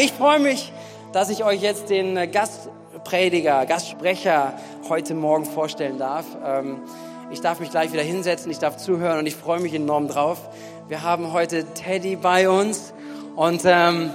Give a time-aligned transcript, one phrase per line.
[0.00, 0.72] ich freue mich,
[1.12, 4.54] dass ich euch jetzt den Gastprediger, Gastsprecher
[4.88, 6.24] heute Morgen vorstellen darf.
[6.42, 6.80] Ähm,
[7.30, 10.38] ich darf mich gleich wieder hinsetzen, ich darf zuhören und ich freue mich enorm drauf.
[10.88, 12.94] Wir haben heute Teddy bei uns
[13.36, 14.10] und ähm,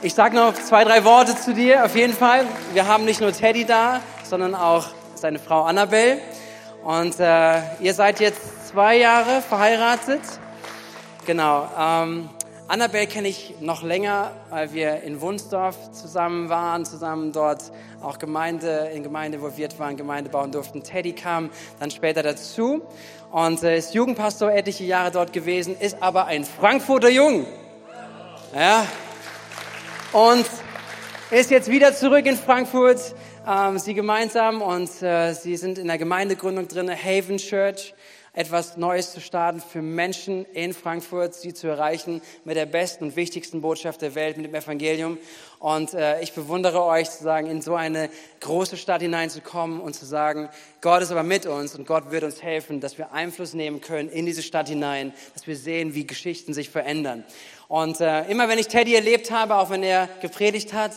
[0.00, 2.44] ich sage noch zwei, drei Worte zu dir auf jeden Fall.
[2.72, 4.86] Wir haben nicht nur Teddy da, sondern auch
[5.16, 6.18] seine Frau Annabelle.
[6.84, 10.20] Und äh, ihr seid jetzt zwei Jahre verheiratet.
[11.26, 11.68] Genau.
[11.76, 12.30] Ähm,
[12.68, 17.70] Annabelle kenne ich noch länger, weil wir in Wunsdorf zusammen waren, zusammen dort
[18.02, 20.82] auch Gemeinde, in Gemeinde involviert waren, Gemeinde bauen durften.
[20.82, 22.82] Teddy kam dann später dazu
[23.30, 27.46] und äh, ist Jugendpastor etliche Jahre dort gewesen, ist aber ein Frankfurter Jung.
[28.52, 28.84] Ja.
[30.12, 30.46] Und
[31.30, 33.14] ist jetzt wieder zurück in Frankfurt,
[33.48, 37.94] ähm, sie gemeinsam und äh, sie sind in der Gemeindegründung drin, Haven Church
[38.36, 43.16] etwas Neues zu starten für Menschen in Frankfurt, sie zu erreichen mit der besten und
[43.16, 45.16] wichtigsten Botschaft der Welt, mit dem Evangelium.
[45.58, 50.04] Und äh, ich bewundere euch zu sagen, in so eine große Stadt hineinzukommen und zu
[50.04, 50.50] sagen,
[50.82, 54.10] Gott ist aber mit uns und Gott wird uns helfen, dass wir Einfluss nehmen können
[54.10, 57.24] in diese Stadt hinein, dass wir sehen, wie Geschichten sich verändern.
[57.68, 60.92] Und äh, immer wenn ich Teddy erlebt habe, auch wenn er gepredigt hat,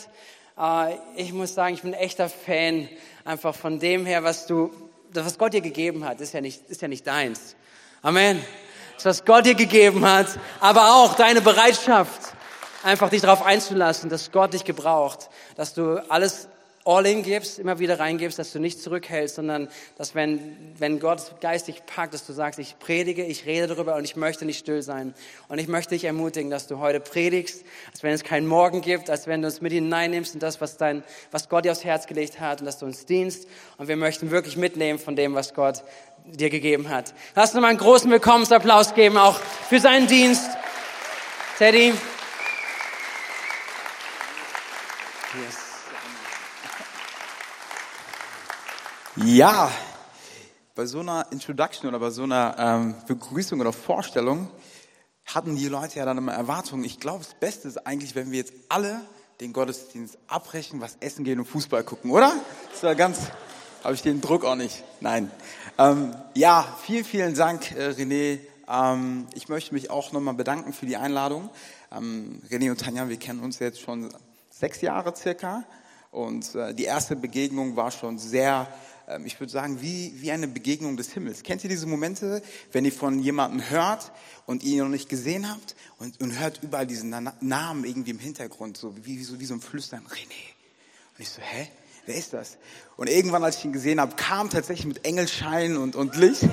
[0.58, 2.90] äh, ich muss sagen, ich bin echter Fan
[3.24, 4.70] einfach von dem her, was du
[5.12, 7.56] das, was Gott dir gegeben hat, ist ja nicht, ist ja nicht deins.
[8.02, 8.44] Amen.
[8.96, 10.26] Das, was Gott dir gegeben hat,
[10.60, 12.34] aber auch deine Bereitschaft,
[12.82, 16.48] einfach dich darauf einzulassen, dass Gott dich gebraucht, dass du alles
[16.84, 21.40] all in gibst, immer wieder reingibst, dass du nicht zurückhältst, sondern dass wenn, wenn Gott
[21.40, 24.80] geistig packt, dass du sagst, ich predige, ich rede darüber und ich möchte nicht still
[24.80, 25.14] sein.
[25.48, 29.10] Und ich möchte dich ermutigen, dass du heute predigst, als wenn es keinen Morgen gibt,
[29.10, 32.06] als wenn du uns mit hineinnimmst in das, was, dein, was Gott dir aufs Herz
[32.06, 33.46] gelegt hat und dass du uns dienst.
[33.76, 35.84] Und wir möchten wirklich mitnehmen von dem, was Gott
[36.24, 37.12] dir gegeben hat.
[37.34, 40.48] Lass uns mal einen großen Willkommensapplaus geben, auch für seinen Dienst.
[41.58, 41.92] Teddy.
[49.24, 49.70] Ja,
[50.74, 54.48] bei so einer Introduction oder bei so einer ähm, Begrüßung oder Vorstellung
[55.26, 56.84] hatten die Leute ja dann immer Erwartungen.
[56.84, 59.02] Ich glaube, das Beste ist eigentlich, wenn wir jetzt alle
[59.40, 62.32] den Gottesdienst abbrechen, was essen gehen und Fußball gucken, oder?
[62.72, 63.18] Das war ganz,
[63.84, 64.84] habe ich den Druck auch nicht.
[65.00, 65.30] Nein.
[65.76, 68.38] Ähm, ja, vielen, vielen Dank, äh, René.
[68.68, 71.50] Ähm, ich möchte mich auch nochmal bedanken für die Einladung.
[71.92, 74.08] Ähm, René und Tanja, wir kennen uns jetzt schon
[74.48, 75.64] sechs Jahre circa.
[76.10, 78.66] Und äh, die erste Begegnung war schon sehr
[79.24, 81.42] ich würde sagen, wie, wie eine Begegnung des Himmels.
[81.42, 84.12] Kennt ihr diese Momente, wenn ihr von jemandem hört
[84.46, 87.10] und ihn noch nicht gesehen habt und, und hört überall diesen
[87.40, 90.54] Namen irgendwie im Hintergrund, so wie, so wie so ein Flüstern, René.
[91.16, 91.68] Und ich so, hä?
[92.06, 92.56] Wer ist das?
[92.96, 96.48] Und irgendwann, als ich ihn gesehen habe, kam tatsächlich mit Engelschein und, und Licht.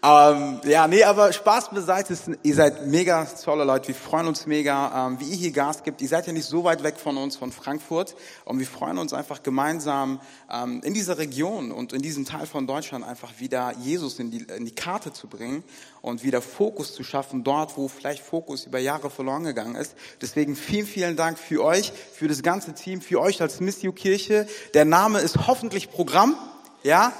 [0.00, 5.08] Ähm, ja, nee, aber Spaß beiseite, ihr seid mega tolle Leute, wir freuen uns mega,
[5.08, 6.00] ähm, wie ihr hier Gas gibt.
[6.00, 8.14] Ihr seid ja nicht so weit weg von uns, von Frankfurt
[8.44, 10.20] und wir freuen uns einfach gemeinsam
[10.52, 14.46] ähm, in dieser Region und in diesem Teil von Deutschland einfach wieder Jesus in die,
[14.56, 15.64] in die Karte zu bringen
[16.00, 19.96] und wieder Fokus zu schaffen, dort, wo vielleicht Fokus über Jahre verloren gegangen ist.
[20.22, 24.46] Deswegen vielen, vielen Dank für euch, für das ganze Team, für euch als Missio Kirche.
[24.74, 26.36] Der Name ist hoffentlich Programm,
[26.84, 27.12] ja,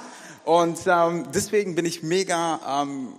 [0.49, 3.13] und ähm, deswegen bin ich mega, ähm,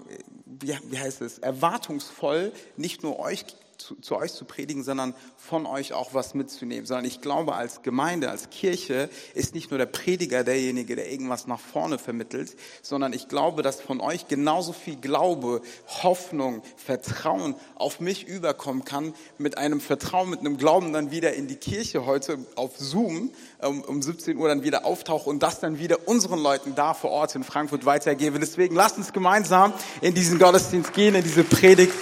[0.46, 3.44] wie, wie heißt es, erwartungsvoll, nicht nur euch
[3.80, 6.86] zu, zu euch zu predigen, sondern von euch auch was mitzunehmen.
[6.86, 11.46] Sondern ich glaube, als Gemeinde, als Kirche ist nicht nur der Prediger derjenige, der irgendwas
[11.46, 15.62] nach vorne vermittelt, sondern ich glaube, dass von euch genauso viel Glaube,
[16.02, 21.48] Hoffnung, Vertrauen auf mich überkommen kann, mit einem Vertrauen, mit einem Glauben dann wieder in
[21.48, 23.30] die Kirche heute auf Zoom
[23.62, 27.10] um, um 17 Uhr dann wieder auftauche und das dann wieder unseren Leuten da vor
[27.10, 28.38] Ort in Frankfurt weitergebe.
[28.38, 31.92] Deswegen lasst uns gemeinsam in diesen Gottesdienst gehen, in diese Predigt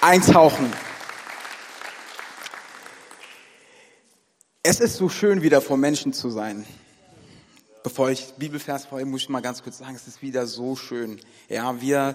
[0.00, 0.72] eintauchen.
[4.64, 6.64] Es ist so schön, wieder vor Menschen zu sein.
[7.82, 11.18] Bevor ich Bibelvers vorher muss ich mal ganz kurz sagen, es ist wieder so schön.
[11.48, 12.14] Ja, wir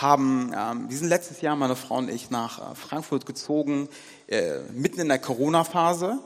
[0.00, 3.88] haben, ähm, wir sind letztes Jahr, meine Frau und ich, nach äh, Frankfurt gezogen,
[4.26, 6.18] äh, mitten in der Corona-Phase.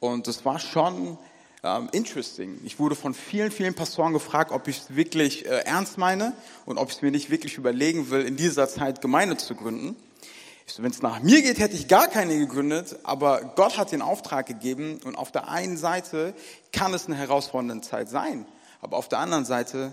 [0.00, 1.16] Und das war schon
[1.62, 2.58] ähm, interesting.
[2.64, 6.32] Ich wurde von vielen, vielen Pastoren gefragt, ob ich es wirklich äh, ernst meine
[6.66, 9.94] und ob ich es mir nicht wirklich überlegen will, in dieser Zeit Gemeinde zu gründen.
[10.78, 14.46] Wenn es nach mir geht, hätte ich gar keine gegründet, aber Gott hat den Auftrag
[14.46, 16.34] gegeben und auf der einen Seite
[16.72, 18.46] kann es eine herausfordernde Zeit sein,
[18.80, 19.92] aber auf der anderen Seite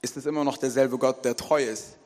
[0.00, 1.96] ist es immer noch derselbe Gott, der treu ist,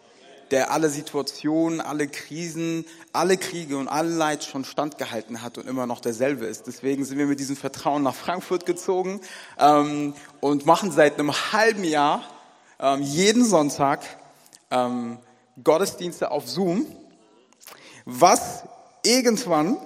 [0.50, 5.86] der alle Situationen, alle Krisen, alle Kriege und alle Leid schon standgehalten hat und immer
[5.86, 6.66] noch derselbe ist.
[6.66, 9.20] Deswegen sind wir mit diesem Vertrauen nach Frankfurt gezogen
[9.58, 12.24] ähm, und machen seit einem halben Jahr
[12.80, 14.04] ähm, jeden Sonntag
[14.70, 15.18] ähm,
[15.62, 16.86] Gottesdienste auf Zoom
[18.06, 18.62] was
[19.04, 19.76] irgendwann,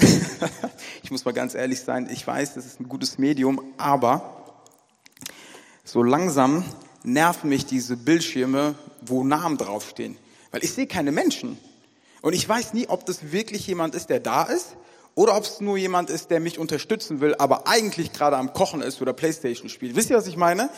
[1.03, 4.45] ich muss mal ganz ehrlich sein, ich weiß, das ist ein gutes Medium, aber
[5.85, 6.65] so langsam
[7.03, 10.17] nerven mich diese Bildschirme, wo Namen draufstehen.
[10.51, 11.59] Weil ich sehe keine Menschen.
[12.21, 14.77] Und ich weiß nie, ob das wirklich jemand ist, der da ist,
[15.15, 18.83] oder ob es nur jemand ist, der mich unterstützen will, aber eigentlich gerade am Kochen
[18.83, 19.97] ist oder Playstation spielt.
[19.97, 20.71] Wisst ihr, was ich meine?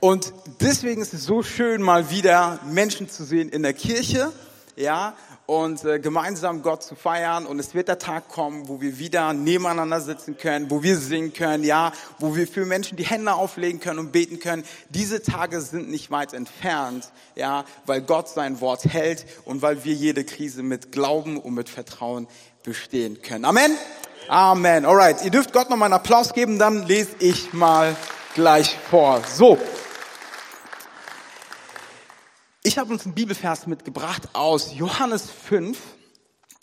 [0.00, 4.32] Und deswegen ist es so schön, mal wieder Menschen zu sehen in der Kirche,
[4.76, 5.14] ja,
[5.46, 7.46] und äh, gemeinsam Gott zu feiern.
[7.46, 11.32] Und es wird der Tag kommen, wo wir wieder nebeneinander sitzen können, wo wir singen
[11.32, 14.64] können, ja, wo wir für Menschen die Hände auflegen können und beten können.
[14.88, 19.94] Diese Tage sind nicht weit entfernt, ja, weil Gott sein Wort hält und weil wir
[19.94, 22.26] jede Krise mit Glauben und mit Vertrauen
[22.62, 23.44] bestehen können.
[23.44, 23.72] Amen.
[24.28, 24.86] Amen.
[24.86, 27.94] Alright, ihr dürft Gott noch mal einen Applaus geben, dann lese ich mal
[28.34, 29.22] gleich vor.
[29.26, 29.58] So.
[32.66, 35.78] Ich habe uns einen Bibelvers mitgebracht aus Johannes 5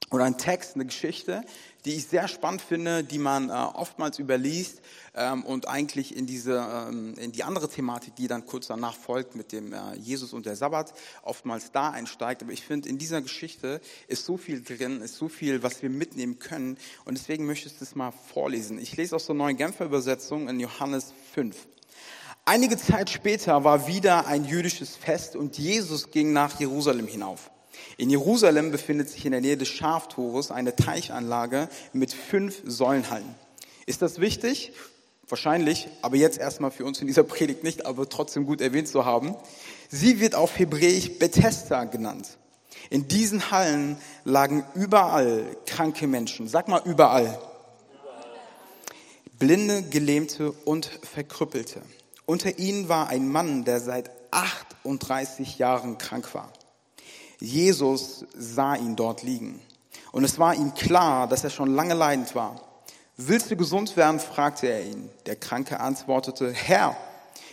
[0.10, 1.44] oder ein Text, eine Geschichte,
[1.86, 4.82] die ich sehr spannend finde, die man äh, oftmals überliest
[5.14, 9.36] ähm, und eigentlich in diese ähm, in die andere Thematik, die dann kurz danach folgt
[9.36, 12.42] mit dem äh, Jesus und der Sabbat, oftmals da einsteigt.
[12.42, 15.92] Aber ich finde, in dieser Geschichte ist so viel drin, ist so viel, was wir
[15.92, 16.80] mitnehmen können.
[17.06, 18.80] Und deswegen möchte ich das mal vorlesen.
[18.80, 21.56] Ich lese aus der neuen Genfer Übersetzung in Johannes 5.
[22.44, 27.52] Einige Zeit später war wieder ein jüdisches Fest und Jesus ging nach Jerusalem hinauf.
[27.98, 33.36] In Jerusalem befindet sich in der Nähe des Schaftores eine Teichanlage mit fünf Säulenhallen.
[33.86, 34.74] Ist das wichtig?
[35.30, 39.06] Wahrscheinlich, aber jetzt erstmal für uns in dieser Predigt nicht, aber trotzdem gut erwähnt zu
[39.06, 39.36] haben.
[39.90, 42.38] Sie wird auf Hebräisch Bethesda genannt.
[42.90, 46.48] In diesen Hallen lagen überall kranke Menschen.
[46.48, 47.40] Sag mal überall.
[49.38, 51.82] Blinde, Gelähmte und Verkrüppelte.
[52.26, 56.52] Unter ihnen war ein Mann, der seit 38 Jahren krank war.
[57.40, 59.60] Jesus sah ihn dort liegen.
[60.12, 62.62] Und es war ihm klar, dass er schon lange leidend war.
[63.18, 64.20] Willst du gesund werden?
[64.20, 65.10] fragte er ihn.
[65.26, 66.96] Der Kranke antwortete, Herr,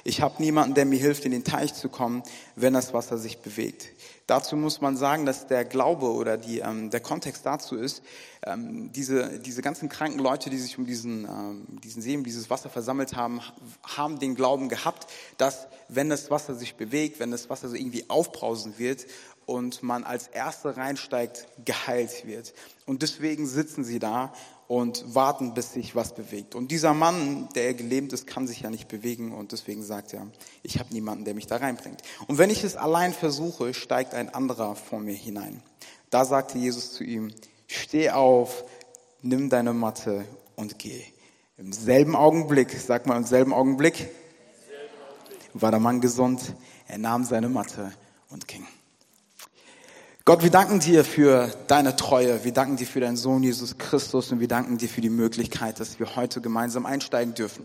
[0.04, 2.22] ich habe niemanden, der mir hilft, in den Teich zu kommen,
[2.56, 3.88] wenn das Wasser sich bewegt.
[4.28, 8.02] Dazu muss man sagen, dass der Glaube oder die, ähm, der Kontext dazu ist,
[8.44, 12.50] ähm, diese, diese ganzen kranken Leute, die sich um diesen, ähm, diesen See, um dieses
[12.50, 13.40] Wasser versammelt haben,
[13.82, 15.06] haben den Glauben gehabt,
[15.38, 19.06] dass wenn das Wasser sich bewegt, wenn das Wasser so irgendwie aufbrausen wird
[19.46, 22.52] und man als Erster reinsteigt, geheilt wird.
[22.84, 24.34] Und deswegen sitzen sie da
[24.68, 26.54] und warten, bis sich was bewegt.
[26.54, 30.26] Und dieser Mann, der gelähmt ist, kann sich ja nicht bewegen und deswegen sagt er,
[30.62, 32.02] ich habe niemanden, der mich da reinbringt.
[32.26, 35.62] Und wenn ich es allein versuche, steigt ein anderer vor mir hinein.
[36.10, 37.32] Da sagte Jesus zu ihm,
[37.66, 38.62] steh auf,
[39.22, 41.02] nimm deine Matte und geh.
[41.56, 44.08] Im selben Augenblick, sag mal im selben Augenblick,
[45.54, 46.54] war der Mann gesund,
[46.86, 47.92] er nahm seine Matte
[48.28, 48.66] und ging.
[50.28, 52.44] Gott, wir danken dir für deine Treue.
[52.44, 55.80] Wir danken dir für deinen Sohn Jesus Christus und wir danken dir für die Möglichkeit,
[55.80, 57.64] dass wir heute gemeinsam einsteigen dürfen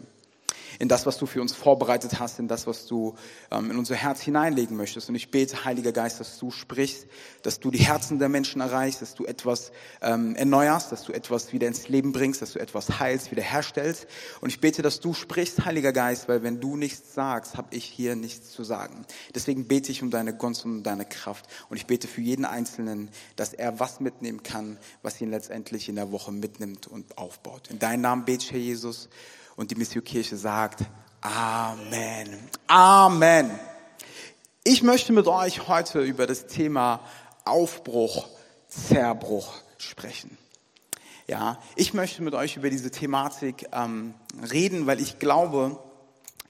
[0.79, 3.15] in das, was du für uns vorbereitet hast, in das, was du
[3.51, 5.09] ähm, in unser Herz hineinlegen möchtest.
[5.09, 7.07] Und ich bete, Heiliger Geist, dass du sprichst,
[7.41, 9.71] dass du die Herzen der Menschen erreichst, dass du etwas
[10.01, 14.07] ähm, erneuerst, dass du etwas wieder ins Leben bringst, dass du etwas heilst, wiederherstellst.
[14.41, 17.85] Und ich bete, dass du sprichst, Heiliger Geist, weil wenn du nichts sagst, habe ich
[17.85, 19.05] hier nichts zu sagen.
[19.33, 21.45] Deswegen bete ich um deine Gunst und um deine Kraft.
[21.69, 25.95] Und ich bete für jeden Einzelnen, dass er was mitnehmen kann, was ihn letztendlich in
[25.95, 27.69] der Woche mitnimmt und aufbaut.
[27.69, 29.09] In deinem Namen bete ich, Herr Jesus.
[29.55, 30.83] Und die Missionkirche sagt
[31.21, 32.49] Amen.
[32.67, 33.51] Amen.
[34.63, 37.01] Ich möchte mit euch heute über das Thema
[37.45, 38.27] Aufbruch,
[38.67, 40.37] Zerbruch sprechen.
[41.27, 44.13] Ja, ich möchte mit euch über diese Thematik ähm,
[44.51, 45.79] reden, weil ich glaube,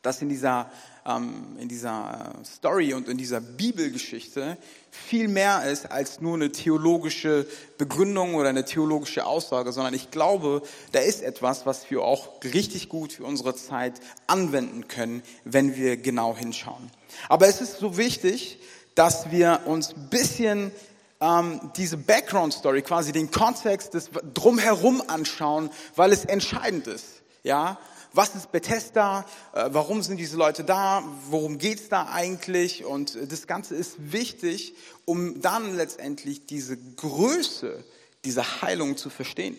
[0.01, 0.71] dass in dieser
[1.05, 4.57] ähm, in dieser äh, Story und in dieser Bibelgeschichte
[4.91, 7.45] viel mehr ist als nur eine theologische
[7.77, 12.89] Begründung oder eine theologische Aussage, sondern ich glaube, da ist etwas, was wir auch richtig
[12.89, 16.89] gut für unsere Zeit anwenden können, wenn wir genau hinschauen.
[17.29, 18.59] Aber es ist so wichtig,
[18.95, 20.71] dass wir uns ein bisschen
[21.19, 27.23] ähm, diese Background Story, quasi den Kontext des Drumherum anschauen, weil es entscheidend ist.
[27.43, 27.77] Ja,
[28.13, 33.47] was ist Bethesda, äh, warum sind diese Leute da, worum geht's da eigentlich und das
[33.47, 37.83] Ganze ist wichtig, um dann letztendlich diese Größe
[38.23, 39.57] dieser Heilung zu verstehen.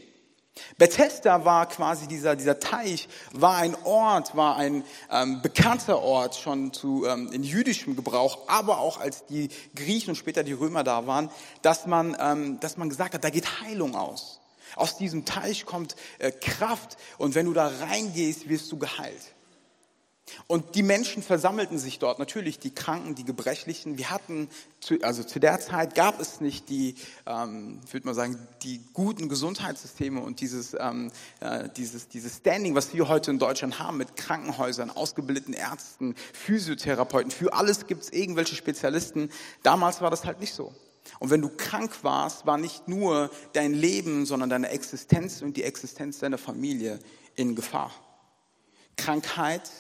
[0.79, 6.73] Bethesda war quasi dieser, dieser Teich, war ein Ort, war ein ähm, bekannter Ort schon
[6.73, 11.09] zu, ähm, in jüdischem Gebrauch, aber auch als die Griechen und später die Römer da
[11.09, 11.29] waren,
[11.63, 14.41] dass man, ähm, dass man gesagt hat, da geht Heilung aus.
[14.77, 19.35] Aus diesem Teich kommt äh, Kraft und wenn du da reingehst, wirst du geheilt.
[20.47, 23.99] Und die Menschen versammelten sich dort, natürlich die Kranken, die Gebrechlichen.
[23.99, 24.49] Wir hatten,
[24.81, 26.95] zu, also zu der Zeit gab es nicht die,
[27.27, 32.95] ähm, würde mal sagen, die guten Gesundheitssysteme und dieses, ähm, äh, dieses, dieses Standing, was
[32.95, 37.31] wir heute in Deutschland haben mit Krankenhäusern, ausgebildeten Ärzten, Physiotherapeuten.
[37.31, 39.31] Für alles gibt es irgendwelche Spezialisten.
[39.63, 40.75] Damals war das halt nicht so.
[41.19, 45.63] Und wenn du krank warst, war nicht nur dein Leben, sondern deine Existenz und die
[45.63, 46.99] Existenz deiner Familie
[47.35, 47.93] in Gefahr.
[48.97, 49.71] Krankheit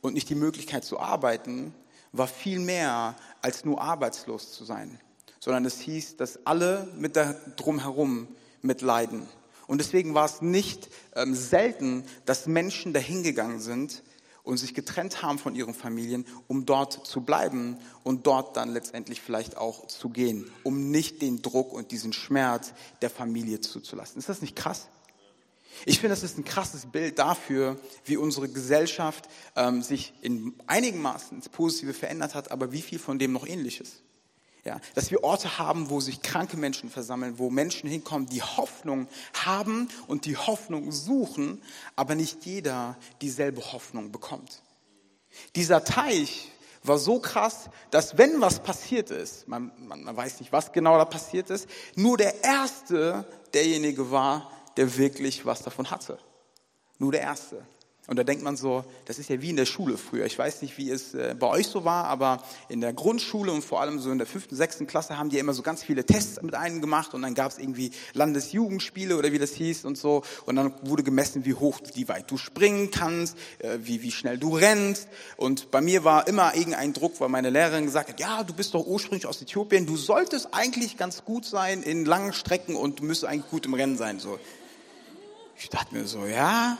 [0.00, 1.74] und nicht die Möglichkeit zu arbeiten,
[2.12, 5.00] war viel mehr als nur arbeitslos zu sein,
[5.40, 8.28] sondern es hieß, dass alle mit da drumherum
[8.62, 9.28] mitleiden.
[9.66, 14.02] Und deswegen war es nicht ähm, selten, dass Menschen dahingegangen sind
[14.48, 19.20] und sich getrennt haben von ihren Familien, um dort zu bleiben und dort dann letztendlich
[19.20, 24.18] vielleicht auch zu gehen, um nicht den Druck und diesen Schmerz der Familie zuzulassen.
[24.18, 24.88] Ist das nicht krass?
[25.84, 31.02] Ich finde, das ist ein krasses Bild dafür, wie unsere Gesellschaft ähm, sich in einigen
[31.02, 34.02] Maßen ins Positive verändert hat, aber wie viel von dem noch ähnlich ist.
[34.64, 39.08] Ja, dass wir Orte haben, wo sich kranke Menschen versammeln, wo Menschen hinkommen, die Hoffnung
[39.32, 41.62] haben und die Hoffnung suchen,
[41.96, 44.62] aber nicht jeder dieselbe Hoffnung bekommt.
[45.54, 46.50] Dieser Teich
[46.82, 50.96] war so krass, dass wenn was passiert ist, man, man, man weiß nicht, was genau
[50.98, 56.18] da passiert ist, nur der Erste derjenige war, der wirklich was davon hatte.
[56.98, 57.64] Nur der Erste.
[58.08, 60.24] Und da denkt man so, das ist ja wie in der Schule früher.
[60.24, 63.62] Ich weiß nicht, wie es äh, bei euch so war, aber in der Grundschule und
[63.62, 66.40] vor allem so in der fünften, sechsten Klasse haben die immer so ganz viele Tests
[66.40, 70.22] mit einem gemacht und dann gab es irgendwie Landesjugendspiele oder wie das hieß und so.
[70.46, 74.38] Und dann wurde gemessen, wie hoch, wie weit du springen kannst, äh, wie, wie schnell
[74.38, 75.06] du rennst.
[75.36, 78.72] Und bei mir war immer irgendein Druck, weil meine Lehrerin gesagt hat, ja, du bist
[78.72, 83.04] doch ursprünglich aus Äthiopien, du solltest eigentlich ganz gut sein in langen Strecken und du
[83.04, 84.18] müsstest eigentlich gut im Rennen sein.
[84.18, 84.38] So.
[85.58, 86.78] Ich dachte mir so, ja,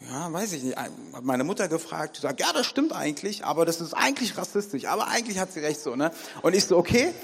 [0.00, 0.76] ja, weiß ich nicht.
[0.76, 0.90] Hat
[1.22, 5.08] meine Mutter gefragt, die sagt, ja, das stimmt eigentlich, aber das ist eigentlich rassistisch, aber
[5.08, 6.10] eigentlich hat sie recht so, ne?
[6.42, 7.14] Und ich so, okay.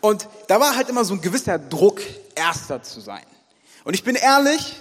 [0.00, 2.00] Und da war halt immer so ein gewisser Druck,
[2.34, 3.24] Erster zu sein.
[3.84, 4.76] Und ich bin ehrlich,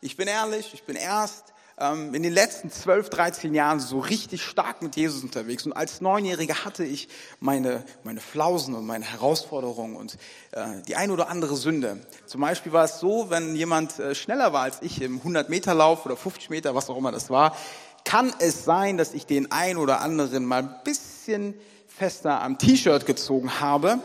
[0.00, 4.42] ich bin ehrlich, ich bin erst ähm, in den letzten 12, 13 Jahren so richtig
[4.42, 5.66] stark mit Jesus unterwegs.
[5.66, 7.08] Und als Neunjähriger hatte ich
[7.40, 10.14] meine, meine Flausen und meine Herausforderungen und
[10.52, 11.98] äh, die ein oder andere Sünde.
[12.26, 16.16] Zum Beispiel war es so, wenn jemand äh, schneller war als ich im 100-Meter-Lauf oder
[16.16, 17.56] 50 Meter, was auch immer das war,
[18.04, 21.54] kann es sein, dass ich den ein oder anderen mal ein bisschen
[21.86, 23.98] fester am T-Shirt gezogen habe,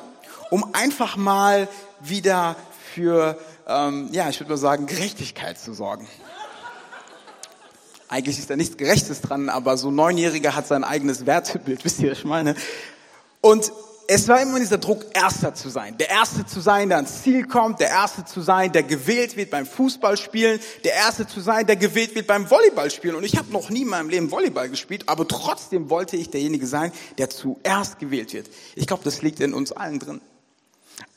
[0.49, 1.67] um einfach mal
[1.99, 2.55] wieder
[2.93, 3.37] für,
[3.67, 6.07] ähm, ja, ich würde mal sagen, Gerechtigkeit zu sorgen.
[8.13, 11.99] Eigentlich ist da nichts Gerechtes dran, aber so ein Neunjähriger hat sein eigenes Wertebild, wisst
[11.99, 12.53] ihr, was ich meine?
[13.41, 13.71] Und
[14.07, 15.97] es war immer dieser Druck, Erster zu sein.
[15.97, 19.49] Der Erste zu sein, der ans Ziel kommt, der Erste zu sein, der gewählt wird
[19.49, 23.15] beim Fußballspielen, der Erste zu sein, der gewählt wird beim Volleyballspielen.
[23.15, 26.67] Und ich habe noch nie in meinem Leben Volleyball gespielt, aber trotzdem wollte ich derjenige
[26.67, 28.47] sein, der zuerst gewählt wird.
[28.75, 30.21] Ich glaube, das liegt in uns allen drin.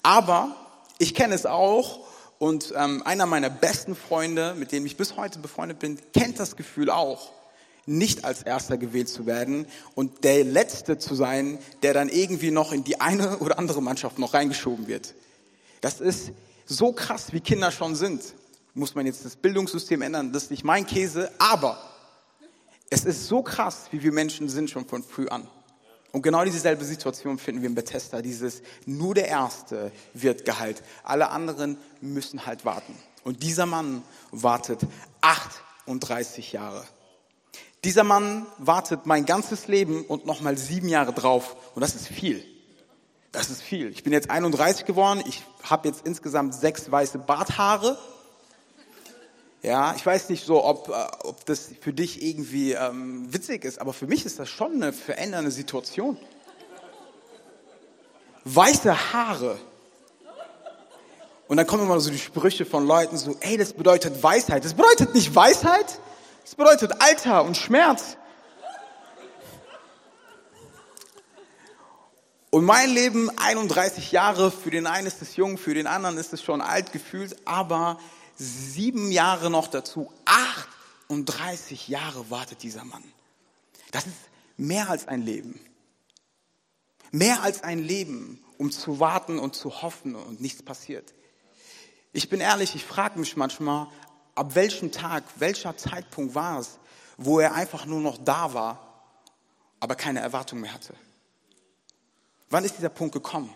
[0.02, 0.56] Aber
[0.96, 2.05] ich kenne es auch
[2.38, 6.56] und ähm, einer meiner besten Freunde, mit dem ich bis heute befreundet bin, kennt das
[6.56, 7.32] Gefühl auch,
[7.86, 12.72] nicht als Erster gewählt zu werden und der Letzte zu sein, der dann irgendwie noch
[12.72, 15.14] in die eine oder andere Mannschaft noch reingeschoben wird.
[15.80, 16.32] Das ist
[16.66, 18.22] so krass, wie Kinder schon sind.
[18.74, 21.78] Muss man jetzt das Bildungssystem ändern, das ist nicht mein Käse, aber
[22.90, 25.48] es ist so krass, wie wir Menschen sind schon von früh an.
[26.16, 28.22] Und genau dieselbe Situation finden wir in Bethesda.
[28.22, 30.82] Dieses, nur der Erste wird geheilt.
[31.04, 32.96] Alle anderen müssen halt warten.
[33.22, 34.80] Und dieser Mann wartet
[35.20, 36.86] 38 Jahre.
[37.84, 41.54] Dieser Mann wartet mein ganzes Leben und nochmal sieben Jahre drauf.
[41.74, 42.42] Und das ist viel.
[43.30, 43.90] Das ist viel.
[43.90, 45.22] Ich bin jetzt 31 geworden.
[45.26, 47.98] Ich habe jetzt insgesamt sechs weiße Barthaare.
[49.66, 50.92] Ja, ich weiß nicht so, ob, äh,
[51.24, 54.92] ob das für dich irgendwie ähm, witzig ist, aber für mich ist das schon eine
[54.92, 56.16] verändernde Situation.
[58.44, 59.58] Weiße Haare.
[61.48, 64.64] Und dann kommen immer so die Sprüche von Leuten so, ey, das bedeutet Weisheit.
[64.64, 65.98] Das bedeutet nicht Weisheit,
[66.44, 68.16] das bedeutet Alter und Schmerz.
[72.50, 76.32] Und mein Leben, 31 Jahre, für den einen ist es jung, für den anderen ist
[76.32, 77.98] es schon alt gefühlt, aber
[78.36, 80.12] sieben Jahre noch dazu,
[81.08, 83.04] 38 Jahre wartet dieser Mann.
[83.90, 84.16] Das ist
[84.56, 85.60] mehr als ein Leben.
[87.12, 91.14] Mehr als ein Leben, um zu warten und zu hoffen und nichts passiert.
[92.12, 93.88] Ich bin ehrlich, ich frage mich manchmal,
[94.34, 96.78] ab welchem Tag, welcher Zeitpunkt war es,
[97.16, 99.12] wo er einfach nur noch da war,
[99.80, 100.94] aber keine Erwartung mehr hatte.
[102.50, 103.52] Wann ist dieser Punkt gekommen?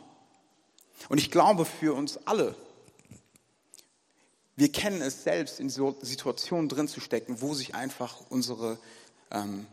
[1.09, 2.55] Und ich glaube für uns alle,
[4.61, 8.79] wir kennen es selbst, in so Situationen drin zu stecken, wo sich einfach unsere,
[9.31, 9.67] ähm,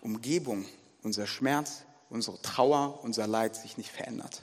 [0.00, 0.66] Umgebung,
[1.04, 4.42] unser Schmerz, unsere Trauer, unser Leid sich nicht verändert.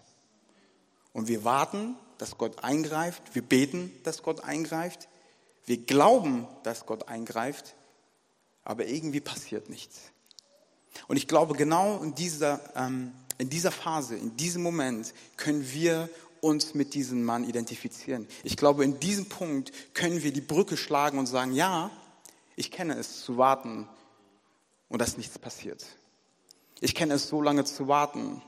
[1.11, 5.09] Und wir warten, dass Gott eingreift, wir beten, dass Gott eingreift,
[5.65, 7.75] wir glauben, dass Gott eingreift,
[8.63, 9.99] aber irgendwie passiert nichts.
[11.09, 16.09] Und ich glaube, genau in dieser, ähm, in dieser Phase, in diesem Moment können wir
[16.41, 18.27] uns mit diesem Mann identifizieren.
[18.43, 21.91] Ich glaube, in diesem Punkt können wir die Brücke schlagen und sagen, ja,
[22.55, 23.87] ich kenne es zu warten
[24.89, 25.85] und dass nichts passiert.
[26.81, 28.41] Ich kenne es so lange zu warten,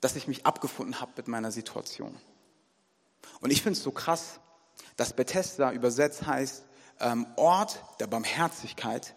[0.00, 2.16] dass ich mich abgefunden habe mit meiner Situation.
[3.40, 4.40] Und ich finde es so krass,
[4.96, 6.64] dass Bethesda übersetzt heißt
[7.00, 9.14] ähm, Ort der Barmherzigkeit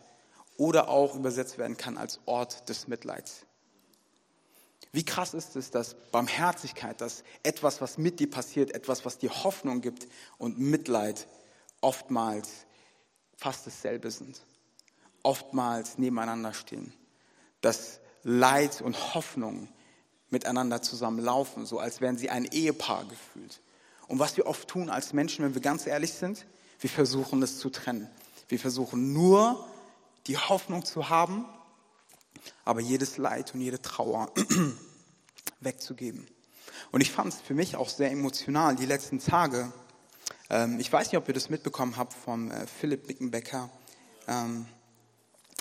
[0.58, 3.43] oder auch übersetzt werden kann als Ort des Mitleids.
[4.94, 9.44] Wie krass ist es, dass Barmherzigkeit, dass etwas, was mit dir passiert, etwas, was dir
[9.44, 10.08] Hoffnung gibt
[10.38, 11.28] und Mitleid
[11.82, 12.50] oftmals
[13.36, 14.46] fast dasselbe sind,
[15.24, 16.94] oftmals nebeneinander stehen,
[17.62, 19.68] dass Leid und Hoffnung
[20.30, 23.62] miteinander zusammenlaufen, so als wären sie ein Ehepaar gefühlt.
[24.08, 26.46] Und was wir oft tun als Menschen, wenn wir ganz ehrlich sind,
[26.80, 28.10] wir versuchen es zu trennen.
[28.48, 29.68] Wir versuchen nur
[30.28, 31.46] die Hoffnung zu haben,
[32.66, 34.32] aber jedes Leid und jede Trauer
[35.60, 36.28] wegzugeben.
[36.92, 39.72] Und ich fand es für mich auch sehr emotional die letzten Tage.
[40.50, 43.70] Ähm, ich weiß nicht, ob ihr das mitbekommen habt von äh, Philipp Bickenbecker.
[44.28, 44.66] Ähm,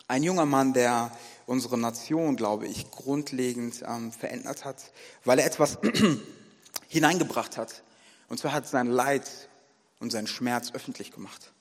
[0.08, 1.10] ein junger Mann, der
[1.46, 4.92] unsere Nation, glaube ich, grundlegend ähm, verändert hat,
[5.24, 5.78] weil er etwas
[6.88, 7.82] hineingebracht hat.
[8.28, 9.48] Und zwar hat sein Leid
[10.00, 11.52] und sein Schmerz öffentlich gemacht.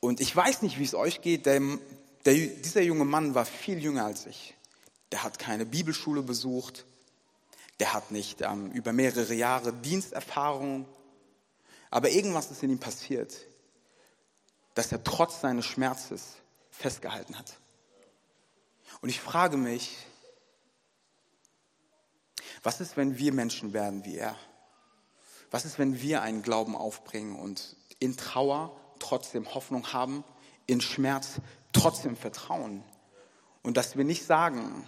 [0.00, 1.60] Und ich weiß nicht, wie es euch geht, der,
[2.26, 4.54] der, dieser junge Mann war viel jünger als ich.
[5.12, 6.84] Der hat keine Bibelschule besucht,
[7.78, 10.86] der hat nicht ähm, über mehrere Jahre Diensterfahrung,
[11.90, 13.34] aber irgendwas ist in ihm passiert,
[14.74, 16.36] dass er trotz seines Schmerzes
[16.70, 17.58] festgehalten hat.
[19.00, 19.96] Und ich frage mich,
[22.62, 24.36] was ist, wenn wir Menschen werden wie er?
[25.50, 30.24] Was ist, wenn wir einen Glauben aufbringen und in Trauer trotzdem Hoffnung haben,
[30.66, 31.40] in Schmerz
[31.80, 32.82] trotzdem Vertrauen?
[33.62, 34.86] Und dass wir nicht sagen,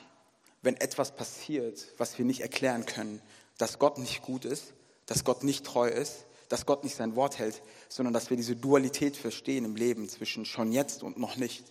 [0.62, 3.20] wenn etwas passiert, was wir nicht erklären können,
[3.56, 4.74] dass Gott nicht gut ist,
[5.06, 8.56] dass Gott nicht treu ist, dass Gott nicht sein Wort hält, sondern dass wir diese
[8.56, 11.64] Dualität verstehen im Leben zwischen schon jetzt und noch nicht.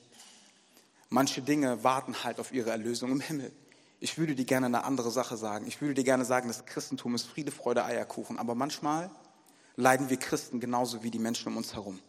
[1.10, 3.52] Manche Dinge warten halt auf ihre Erlösung im Himmel.
[4.00, 5.66] Ich würde dir gerne eine andere Sache sagen.
[5.68, 8.38] Ich würde dir gerne sagen, das Christentum ist Friede, Freude, Eierkuchen.
[8.38, 9.10] Aber manchmal
[9.76, 12.00] leiden wir Christen genauso wie die Menschen um uns herum.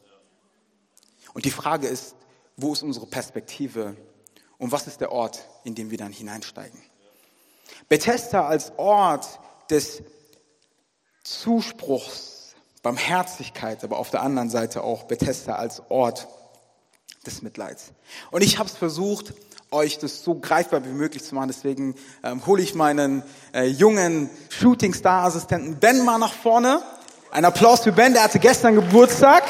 [1.32, 2.14] Und die Frage ist,
[2.58, 3.96] wo ist unsere Perspektive
[4.58, 6.78] und was ist der Ort, in den wir dann hineinsteigen?
[7.88, 9.38] Bethesda als Ort
[9.70, 10.02] des
[11.22, 16.26] Zuspruchs, Barmherzigkeit, aber auf der anderen Seite auch Bethesda als Ort
[17.24, 17.92] des Mitleids.
[18.30, 19.34] Und ich habe es versucht,
[19.70, 21.48] euch das so greifbar wie möglich zu machen.
[21.48, 21.94] Deswegen
[22.24, 26.82] ähm, hole ich meinen äh, jungen Shooting-Star-Assistenten Ben mal nach vorne.
[27.30, 29.44] Ein Applaus für Ben, der hatte gestern Geburtstag.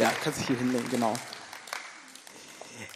[0.00, 1.12] Ja, kannst dich hier hinlegen, genau.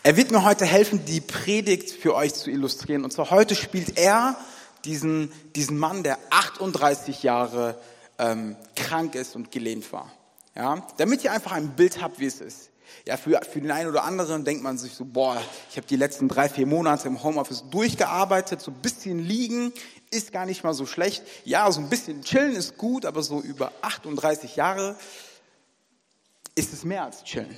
[0.02, 3.04] Er wird mir heute helfen, die Predigt für euch zu illustrieren.
[3.04, 4.38] Und zwar heute spielt er
[4.86, 7.78] diesen, diesen Mann, der 38 Jahre
[8.18, 10.10] ähm, krank ist und gelähmt war.
[10.54, 12.70] Ja, damit ihr einfach ein Bild habt, wie es ist.
[13.06, 15.36] Ja, für, für den einen oder anderen denkt man sich so, boah,
[15.68, 19.74] ich habe die letzten drei, vier Monate im Homeoffice durchgearbeitet, so ein bisschen liegen
[20.10, 21.22] ist gar nicht mal so schlecht.
[21.44, 24.96] Ja, so ein bisschen chillen ist gut, aber so über 38 Jahre
[26.54, 27.56] ist es mehr als chillen.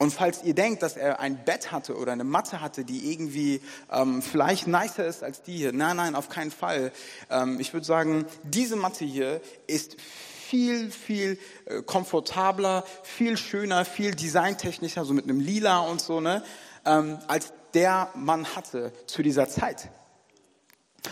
[0.00, 3.60] Und falls ihr denkt, dass er ein Bett hatte oder eine Matte hatte, die irgendwie
[3.90, 6.92] ähm, vielleicht nicer ist als die hier, nein, nein, auf keinen Fall.
[7.30, 14.14] Ähm, ich würde sagen, diese Matte hier ist viel, viel äh, komfortabler, viel schöner, viel
[14.14, 16.44] designtechnischer, so mit einem Lila und so, ne,
[16.86, 19.90] ähm, als der Mann hatte zu dieser Zeit.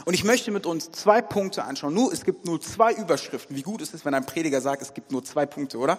[0.04, 1.92] Und ich möchte mit uns zwei Punkte anschauen.
[1.92, 3.56] Nur, es gibt nur zwei Überschriften.
[3.56, 5.98] Wie gut ist es, wenn ein Prediger sagt, es gibt nur zwei Punkte, oder?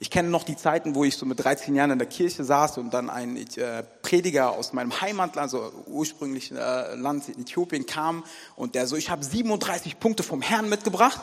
[0.00, 2.78] Ich kenne noch die Zeiten, wo ich so mit 13 Jahren in der Kirche saß
[2.78, 8.76] und dann ein äh, Prediger aus meinem Heimatland, also ursprünglich äh, Land Äthiopien kam und
[8.76, 11.20] der so, ich habe 37 Punkte vom Herrn mitgebracht.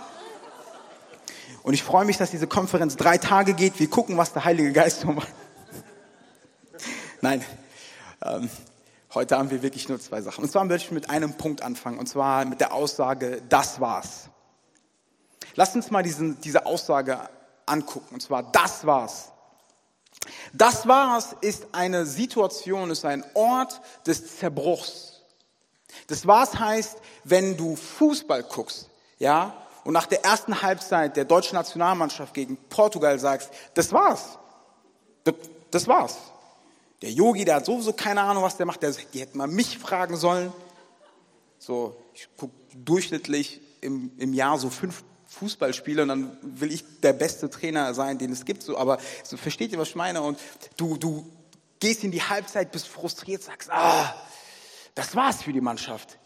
[1.63, 3.79] Und ich freue mich, dass diese Konferenz drei Tage geht.
[3.79, 5.29] Wir gucken, was der Heilige Geist macht.
[7.21, 7.43] Nein,
[8.23, 8.49] ähm,
[9.13, 10.43] heute haben wir wirklich nur zwei Sachen.
[10.43, 14.29] Und zwar möchte ich mit einem Punkt anfangen, und zwar mit der Aussage, das war's.
[15.55, 17.29] Lasst uns mal diesen, diese Aussage
[17.65, 18.15] angucken.
[18.15, 19.31] Und zwar, das war's.
[20.53, 25.21] Das war's ist eine Situation, ist ein Ort des Zerbruchs.
[26.07, 31.55] Das war's heißt, wenn du Fußball guckst, ja, und nach der ersten Halbzeit der deutschen
[31.55, 34.39] Nationalmannschaft gegen Portugal sagst, das war's.
[35.23, 35.35] Das,
[35.69, 36.17] das war's.
[37.01, 38.81] Der Yogi, der hat sowieso keine Ahnung, was der macht.
[38.81, 40.51] Der, die hätten mal mich fragen sollen.
[41.59, 45.03] So, ich gucke durchschnittlich im, im Jahr so fünf
[45.39, 48.63] Fußballspiele und dann will ich der beste Trainer sein, den es gibt.
[48.63, 50.21] So, aber so, versteht ihr, was ich meine?
[50.21, 50.39] Und
[50.77, 51.29] du, du
[51.79, 54.15] gehst in die Halbzeit, bist frustriert, sagst, ah,
[54.95, 56.17] das war's für die Mannschaft.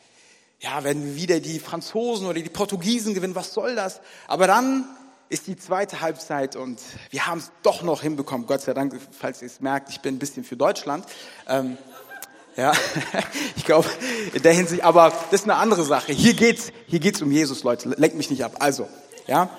[0.60, 4.02] Ja, wenn wieder die Franzosen oder die Portugiesen gewinnen, was soll das?
[4.28, 4.86] Aber dann
[5.30, 6.80] ist die zweite Halbzeit und
[7.12, 8.46] wir haben es doch noch hinbekommen.
[8.46, 11.06] Gott sei Dank, falls ihr es merkt, ich bin ein bisschen für Deutschland.
[11.48, 11.78] Ähm,
[12.60, 12.74] ja,
[13.56, 13.88] ich glaube,
[14.34, 16.12] in der Hinsicht, aber das ist eine andere Sache.
[16.12, 17.88] Hier geht's, hier geht's um Jesus, Leute.
[17.90, 18.58] Lenkt mich nicht ab.
[18.60, 18.90] Also,
[19.28, 19.50] ja.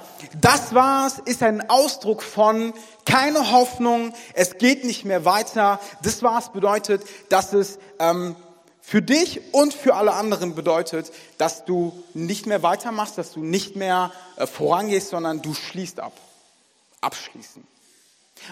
[0.43, 2.75] Das war's, ist ein Ausdruck von
[3.07, 5.81] keine Hoffnung, es geht nicht mehr weiter.
[6.03, 8.37] Das war's bedeutet, dass es ähm,
[8.83, 13.77] für dich und für alle anderen bedeutet, dass du nicht mehr weitermachst, dass du nicht
[13.77, 16.13] mehr äh, vorangehst, sondern du schließt ab.
[17.01, 17.67] Abschließen.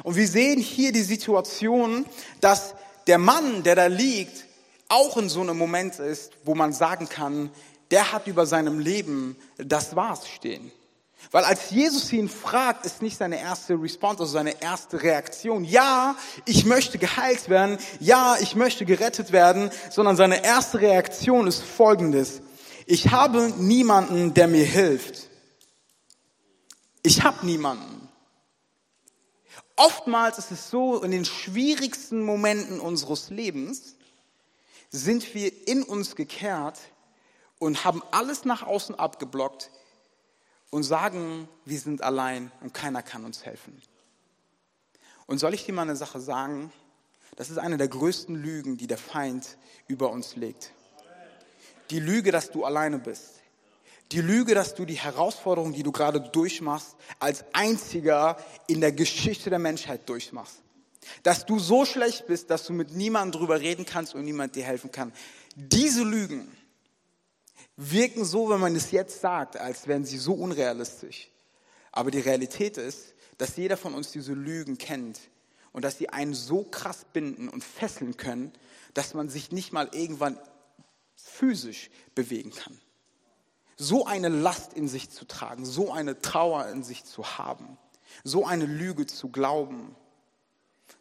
[0.04, 2.06] Und wir sehen hier die Situation,
[2.40, 2.74] dass
[3.08, 4.44] der Mann, der da liegt,
[4.88, 7.50] auch in so einem Moment ist, wo man sagen kann,
[7.90, 10.70] der hat über seinem Leben das war's stehen.
[11.30, 16.16] Weil als Jesus ihn fragt, ist nicht seine erste Response, also seine erste Reaktion, ja,
[16.44, 22.40] ich möchte geheilt werden, ja, ich möchte gerettet werden, sondern seine erste Reaktion ist folgendes.
[22.86, 25.28] Ich habe niemanden, der mir hilft.
[27.02, 27.97] Ich habe niemanden.
[29.78, 33.94] Oftmals ist es so, in den schwierigsten Momenten unseres Lebens
[34.90, 36.80] sind wir in uns gekehrt
[37.60, 39.70] und haben alles nach außen abgeblockt
[40.70, 43.80] und sagen, wir sind allein und keiner kann uns helfen.
[45.26, 46.72] Und soll ich dir mal eine Sache sagen?
[47.36, 50.72] Das ist eine der größten Lügen, die der Feind über uns legt.
[51.90, 53.37] Die Lüge, dass du alleine bist.
[54.12, 59.50] Die Lüge, dass du die Herausforderung, die du gerade durchmachst, als einziger in der Geschichte
[59.50, 60.62] der Menschheit durchmachst.
[61.22, 64.64] Dass du so schlecht bist, dass du mit niemandem drüber reden kannst und niemand dir
[64.64, 65.12] helfen kann.
[65.54, 66.50] Diese Lügen
[67.76, 71.30] wirken so, wenn man es jetzt sagt, als wären sie so unrealistisch.
[71.92, 75.20] Aber die Realität ist, dass jeder von uns diese Lügen kennt
[75.72, 78.52] und dass sie einen so krass binden und fesseln können,
[78.94, 80.38] dass man sich nicht mal irgendwann
[81.14, 82.78] physisch bewegen kann
[83.78, 87.78] so eine Last in sich zu tragen, so eine Trauer in sich zu haben,
[88.24, 89.94] so eine Lüge zu glauben,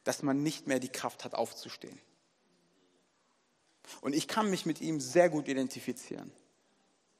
[0.04, 2.00] dass man nicht mehr die Kraft hat, aufzustehen.
[4.02, 6.32] Und ich kann mich mit ihm sehr gut identifizieren.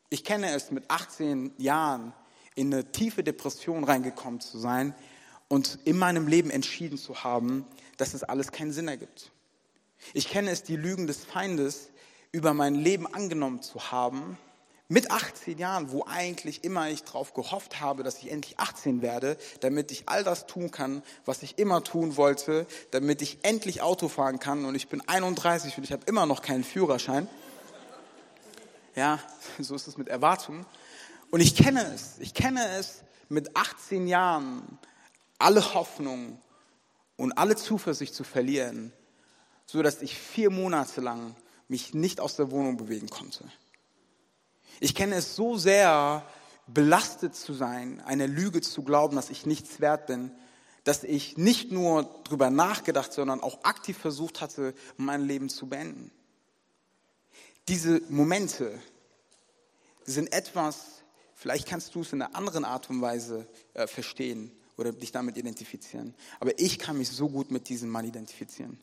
[0.10, 2.14] Ich kenne es, mit 18 Jahren
[2.56, 4.94] in eine tiefe Depression reingekommen zu sein
[5.48, 7.66] und in meinem Leben entschieden zu haben,
[7.98, 9.32] dass es alles keinen Sinn ergibt.
[10.14, 11.90] Ich kenne es, die Lügen des Feindes
[12.32, 14.38] über mein Leben angenommen zu haben
[14.90, 19.38] mit 18 Jahren, wo eigentlich immer ich darauf gehofft habe, dass ich endlich 18 werde,
[19.60, 24.08] damit ich all das tun kann, was ich immer tun wollte, damit ich endlich Auto
[24.08, 27.28] fahren kann und ich bin 31 und ich habe immer noch keinen Führerschein.
[28.96, 29.20] Ja,
[29.60, 30.66] so ist es mit Erwartungen.
[31.32, 34.80] Und ich kenne es, ich kenne es mit 18 Jahren,
[35.38, 36.42] alle Hoffnung
[37.18, 38.94] und alle Zuversicht zu verlieren,
[39.66, 41.36] so dass ich vier Monate lang
[41.68, 43.44] mich nicht aus der Wohnung bewegen konnte.
[44.80, 46.24] Ich kenne es so sehr,
[46.68, 50.32] belastet zu sein, eine Lüge zu glauben, dass ich nichts wert bin,
[50.84, 56.12] dass ich nicht nur drüber nachgedacht, sondern auch aktiv versucht hatte, mein Leben zu beenden.
[57.68, 58.80] Diese Momente
[60.06, 61.04] sind etwas,
[61.36, 65.38] vielleicht kannst du es in einer anderen Art und Weise äh, verstehen oder dich damit
[65.38, 66.14] identifizieren.
[66.40, 68.80] Aber ich kann mich so gut mit diesem Mann identifizieren.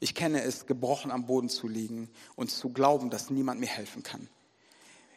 [0.00, 4.02] Ich kenne es, gebrochen am Boden zu liegen und zu glauben, dass niemand mir helfen
[4.02, 4.28] kann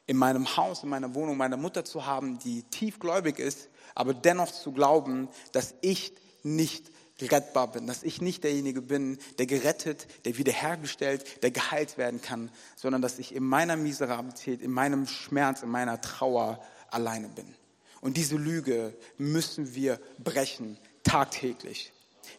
[0.08, 4.52] in meinem Haus, in meiner Wohnung meine Mutter zu haben, die tiefgläubig ist, aber dennoch
[4.52, 6.92] zu glauben, dass ich nicht
[7.22, 12.52] rettbar bin, dass ich nicht derjenige bin, der gerettet, der wiederhergestellt, der geheilt werden kann,
[12.76, 17.56] sondern dass ich in meiner Miserabilität, in meinem Schmerz, in meiner Trauer alleine bin.
[18.02, 21.92] Und diese Lüge müssen wir brechen, tagtäglich.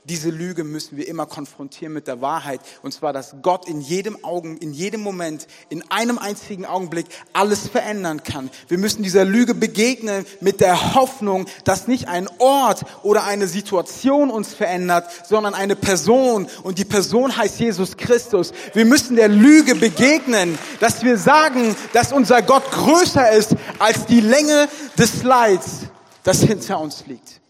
[0.04, 2.60] Diese Lüge müssen wir immer konfrontieren mit der Wahrheit.
[2.82, 7.68] Und zwar, dass Gott in jedem Augen, in jedem Moment, in einem einzigen Augenblick alles
[7.68, 8.50] verändern kann.
[8.68, 14.30] Wir müssen dieser Lüge begegnen mit der Hoffnung, dass nicht ein Ort oder eine Situation
[14.30, 16.46] uns verändert, sondern eine Person.
[16.62, 18.52] Und die Person heißt Jesus Christus.
[18.74, 24.20] Wir müssen der Lüge begegnen, dass wir sagen, dass unser Gott größer ist als die
[24.20, 25.80] Länge des Leids,
[26.22, 27.40] das hinter uns liegt.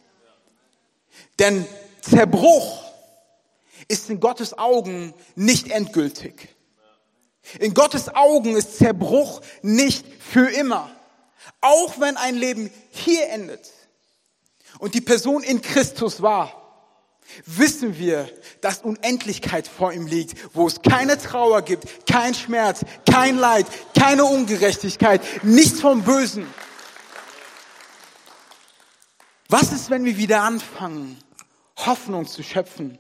[1.39, 1.67] Denn
[2.01, 2.85] Zerbruch
[3.89, 6.55] ist in Gottes Augen nicht endgültig.
[7.59, 10.91] In Gottes Augen ist Zerbruch nicht für immer.
[11.61, 13.73] Auch wenn ein Leben hier endet
[14.79, 16.55] und die Person in Christus war,
[17.45, 18.29] wissen wir,
[18.61, 23.67] dass Unendlichkeit vor ihm liegt, wo es keine Trauer gibt, kein Schmerz, kein Leid,
[23.99, 26.47] keine Ungerechtigkeit, nichts vom Bösen.
[29.49, 31.19] Was ist, wenn wir wieder anfangen,
[31.87, 32.99] Hoffnung zu schöpfen,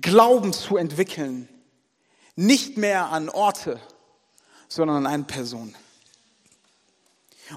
[0.00, 1.48] Glauben zu entwickeln,
[2.36, 3.80] nicht mehr an Orte,
[4.68, 5.74] sondern an eine Person?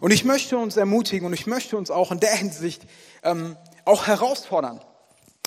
[0.02, 2.84] Und ich möchte uns ermutigen und ich möchte uns auch in der Hinsicht
[3.24, 4.82] ähm, auch herausfordern.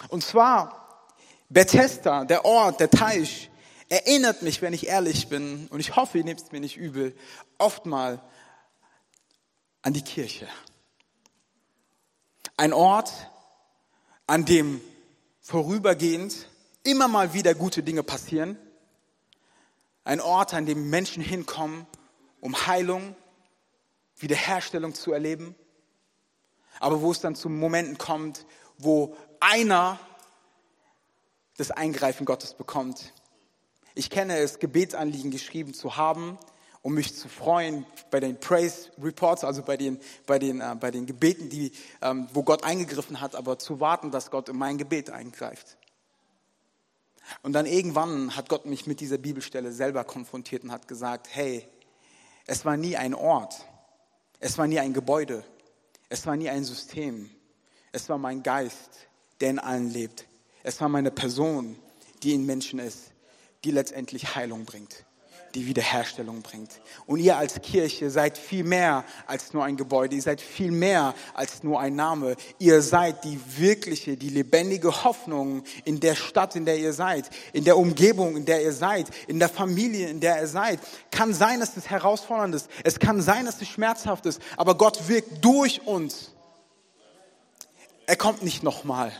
[0.08, 1.06] Und zwar
[1.48, 3.50] Bethesda, der Ort, der Teich,
[3.88, 7.16] erinnert mich, wenn ich ehrlich bin, und ich hoffe, ihr nehmt es mir nicht übel,
[7.56, 8.22] oft mal
[9.82, 10.46] an die Kirche.
[12.56, 13.12] Ein Ort,
[14.28, 14.80] an dem
[15.40, 16.48] vorübergehend
[16.84, 18.58] immer mal wieder gute Dinge passieren.
[20.04, 21.86] Ein Ort, an dem Menschen hinkommen,
[22.40, 23.16] um Heilung,
[24.18, 25.54] Wiederherstellung zu erleben.
[26.78, 28.44] Aber wo es dann zu Momenten kommt,
[28.76, 29.98] wo einer
[31.56, 33.14] das Eingreifen Gottes bekommt.
[33.94, 36.38] Ich kenne es, Gebetsanliegen geschrieben zu haben,
[36.82, 40.90] um mich zu freuen bei den Praise Reports, also bei den, bei den, äh, bei
[40.90, 44.78] den Gebeten, die, ähm, wo Gott eingegriffen hat, aber zu warten, dass Gott in mein
[44.78, 45.76] Gebet eingreift.
[47.42, 51.66] Und dann irgendwann hat Gott mich mit dieser Bibelstelle selber konfrontiert und hat gesagt, hey,
[52.46, 53.66] es war nie ein Ort,
[54.40, 55.44] es war nie ein Gebäude,
[56.08, 57.30] es war nie ein System,
[57.92, 59.08] es war mein Geist,
[59.40, 60.26] der in allen lebt.
[60.62, 61.78] Es war meine Person,
[62.22, 63.12] die in Menschen ist,
[63.64, 65.04] die letztendlich Heilung bringt,
[65.54, 66.70] die Wiederherstellung bringt.
[67.06, 71.14] Und ihr als Kirche seid viel mehr als nur ein Gebäude, ihr seid viel mehr
[71.34, 72.36] als nur ein Name.
[72.58, 77.64] Ihr seid die wirkliche, die lebendige Hoffnung in der Stadt, in der ihr seid, in
[77.64, 80.80] der Umgebung, in der ihr seid, in der Familie, in der ihr seid.
[81.10, 85.08] Kann sein, dass es herausfordernd ist, es kann sein, dass es schmerzhaft ist, aber Gott
[85.08, 86.32] wirkt durch uns.
[88.06, 89.12] Er kommt nicht nochmal.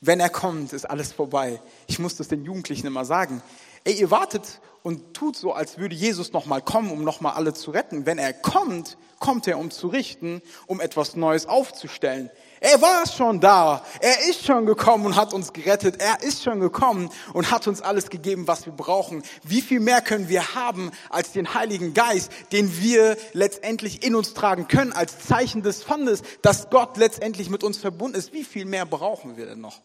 [0.00, 1.60] Wenn er kommt, ist alles vorbei.
[1.86, 3.42] Ich muss das den Jugendlichen immer sagen.
[3.84, 7.70] Ey, ihr wartet und tut so, als würde Jesus nochmal kommen, um nochmal alle zu
[7.70, 8.06] retten.
[8.06, 12.30] Wenn er kommt, kommt er, um zu richten, um etwas Neues aufzustellen.
[12.60, 13.84] Er war schon da.
[14.00, 16.00] Er ist schon gekommen und hat uns gerettet.
[16.00, 19.22] Er ist schon gekommen und hat uns alles gegeben, was wir brauchen.
[19.44, 24.34] Wie viel mehr können wir haben als den Heiligen Geist, den wir letztendlich in uns
[24.34, 28.32] tragen können, als Zeichen des Fundes, dass Gott letztendlich mit uns verbunden ist?
[28.32, 29.80] Wie viel mehr brauchen wir denn noch?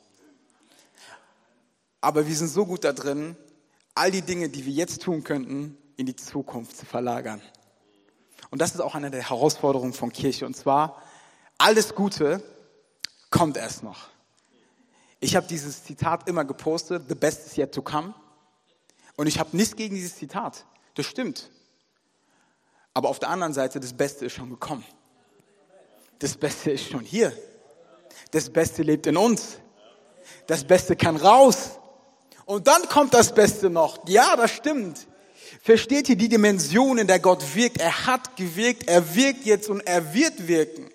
[1.99, 3.35] Aber wir sind so gut da drin,
[3.95, 7.41] all die Dinge, die wir jetzt tun könnten, in die Zukunft zu verlagern.
[8.51, 10.45] Und das ist auch eine der Herausforderungen von Kirche.
[10.45, 11.01] Und zwar,
[11.57, 12.43] alles Gute
[13.29, 14.09] kommt erst noch.
[15.19, 18.13] Ich habe dieses Zitat immer gepostet, the best is yet to come.
[19.15, 20.65] Und ich habe nichts gegen dieses Zitat.
[20.93, 21.49] Das stimmt.
[22.93, 24.85] Aber auf der anderen Seite, das Beste ist schon gekommen.
[26.19, 27.35] Das Beste ist schon hier.
[28.31, 29.57] Das Beste lebt in uns.
[30.47, 31.79] Das Beste kann raus.
[32.45, 34.07] Und dann kommt das Beste noch.
[34.07, 35.07] Ja, das stimmt.
[35.61, 37.79] Versteht ihr die Dimension, in der Gott wirkt?
[37.79, 40.91] Er hat gewirkt, er wirkt jetzt und er wird wirken.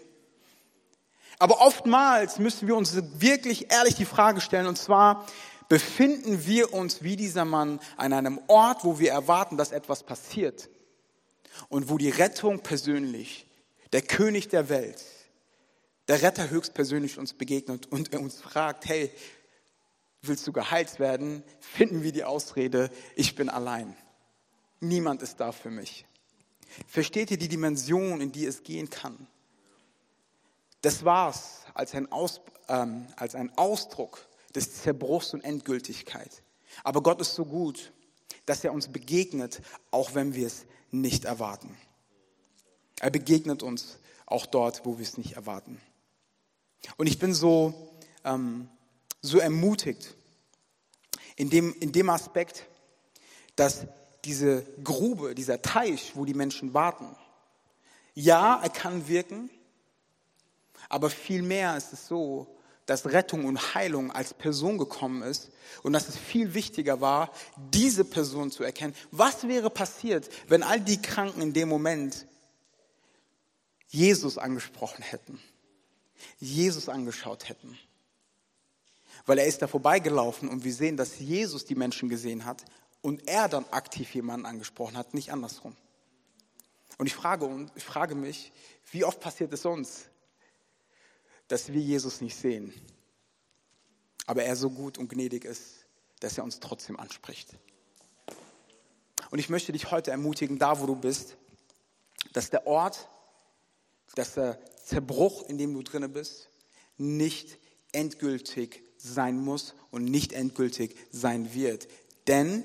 [1.38, 5.26] Aber oftmals müssen wir uns wirklich ehrlich die Frage stellen, und zwar,
[5.68, 10.68] befinden wir uns wie dieser Mann an einem Ort, wo wir erwarten, dass etwas passiert
[11.68, 13.46] und wo die Rettung persönlich,
[13.92, 15.02] der König der Welt,
[16.08, 19.10] der Retter höchstpersönlich uns begegnet und er uns fragt, hey,
[20.22, 21.42] Willst du geheilt werden?
[21.60, 23.96] Finden wir die Ausrede, ich bin allein.
[24.80, 26.06] Niemand ist da für mich.
[26.86, 29.26] Versteht ihr die Dimension, in die es gehen kann?
[30.82, 36.42] Das war's als ein, Aus, ähm, als ein Ausdruck des Zerbruchs und Endgültigkeit.
[36.84, 37.92] Aber Gott ist so gut,
[38.46, 41.76] dass er uns begegnet, auch wenn wir es nicht erwarten.
[43.00, 45.80] Er begegnet uns auch dort, wo wir es nicht erwarten.
[46.96, 47.92] Und ich bin so
[48.24, 48.68] ähm,
[49.22, 50.14] so ermutigt
[51.36, 52.66] in dem, in dem Aspekt,
[53.56, 53.86] dass
[54.24, 57.16] diese Grube, dieser Teich, wo die Menschen warten,
[58.14, 59.50] ja, er kann wirken,
[60.88, 62.46] aber vielmehr ist es so,
[62.86, 65.50] dass Rettung und Heilung als Person gekommen ist
[65.84, 68.96] und dass es viel wichtiger war, diese Person zu erkennen.
[69.12, 72.26] Was wäre passiert, wenn all die Kranken in dem Moment
[73.88, 75.40] Jesus angesprochen hätten,
[76.40, 77.78] Jesus angeschaut hätten?
[79.26, 82.64] Weil er ist da vorbeigelaufen und wir sehen, dass Jesus die Menschen gesehen hat
[83.02, 85.76] und er dann aktiv jemanden angesprochen hat, nicht andersrum.
[86.98, 88.52] Und ich frage, ich frage mich,
[88.92, 90.06] wie oft passiert es uns,
[91.48, 92.74] dass wir Jesus nicht sehen,
[94.26, 95.86] aber er so gut und gnädig ist,
[96.20, 97.48] dass er uns trotzdem anspricht.
[99.30, 101.36] Und ich möchte dich heute ermutigen, da wo du bist,
[102.32, 103.08] dass der Ort,
[104.14, 106.50] dass der Zerbruch, in dem du drinne bist,
[106.98, 107.58] nicht
[107.92, 111.88] endgültig sein muss und nicht endgültig sein wird.
[112.26, 112.64] Denn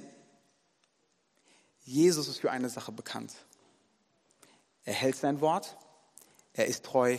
[1.83, 3.33] Jesus ist für eine Sache bekannt.
[4.83, 5.77] Er hält sein Wort,
[6.53, 7.17] er ist treu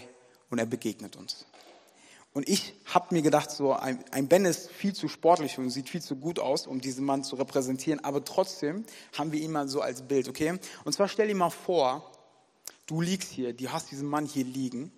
[0.50, 1.46] und er begegnet uns.
[2.33, 5.88] Und ich habe mir gedacht, so ein, ein Ben ist viel zu sportlich und sieht
[5.88, 8.85] viel zu gut aus, um diesen Mann zu repräsentieren, aber trotzdem
[9.16, 10.59] haben wir ihn mal so als Bild, okay?
[10.85, 12.12] Und zwar stell dir mal vor,
[12.85, 14.92] du liegst hier, du hast diesen Mann hier liegen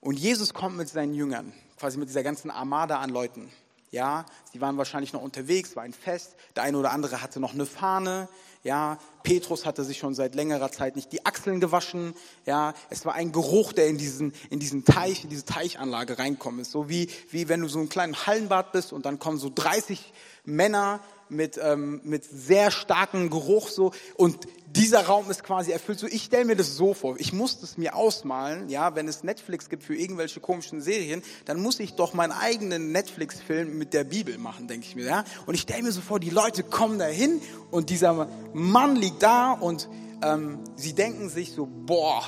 [0.00, 3.50] und Jesus kommt mit seinen Jüngern, quasi mit dieser ganzen Armada an Leuten.
[3.90, 6.36] Ja, sie waren wahrscheinlich noch unterwegs, war ein Fest.
[6.56, 8.28] Der eine oder andere hatte noch eine Fahne.
[8.62, 12.14] Ja, Petrus hatte sich schon seit längerer Zeit nicht die Achseln gewaschen.
[12.44, 16.66] Ja, es war ein Geruch, der in diesen, in diesen Teich, in diese Teichanlage reinkommt.
[16.66, 20.12] So wie, wie wenn du so ein kleinen Hallenbad bist und dann kommen so 30
[20.44, 25.98] Männer mit, ähm, mit sehr starkem Geruch so und dieser Raum ist quasi erfüllt.
[25.98, 27.16] So, ich stelle mir das so vor.
[27.18, 28.68] Ich muss das mir ausmalen.
[28.68, 32.92] Ja, wenn es Netflix gibt für irgendwelche komischen Serien, dann muss ich doch meinen eigenen
[32.92, 35.06] Netflix-Film mit der Bibel machen, denke ich mir.
[35.06, 39.22] Ja, und ich stelle mir so vor, die Leute kommen dahin und dieser Mann liegt
[39.22, 39.88] da und
[40.22, 42.22] ähm, sie denken sich so, boah,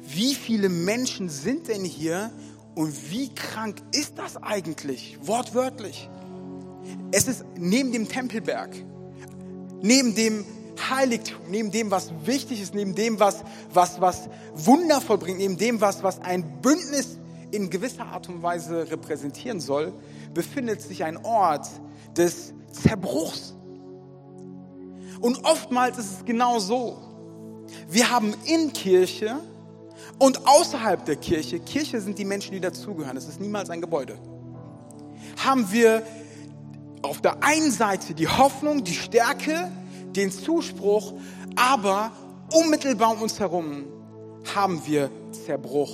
[0.00, 2.30] wie viele Menschen sind denn hier
[2.74, 5.18] und wie krank ist das eigentlich?
[5.22, 6.08] Wortwörtlich.
[7.10, 8.70] Es ist neben dem Tempelberg,
[9.82, 10.44] neben dem
[10.90, 15.80] Heiligtum, neben dem, was wichtig ist, neben dem, was, was, was wundervoll bringt, neben dem,
[15.80, 17.18] was, was ein Bündnis
[17.50, 19.92] in gewisser Art und Weise repräsentieren soll,
[20.32, 21.68] befindet sich ein Ort
[22.16, 23.54] des Zerbruchs.
[25.20, 26.98] Und oftmals ist es genau so.
[27.88, 29.36] Wir haben in Kirche
[30.18, 34.18] und außerhalb der Kirche, Kirche sind die Menschen, die dazugehören, es ist niemals ein Gebäude,
[35.36, 36.02] haben wir
[37.02, 39.70] auf der einen Seite die Hoffnung, die Stärke,
[40.16, 41.14] den Zuspruch,
[41.56, 42.12] aber
[42.52, 43.84] unmittelbar um uns herum
[44.54, 45.90] haben wir Zerbruch,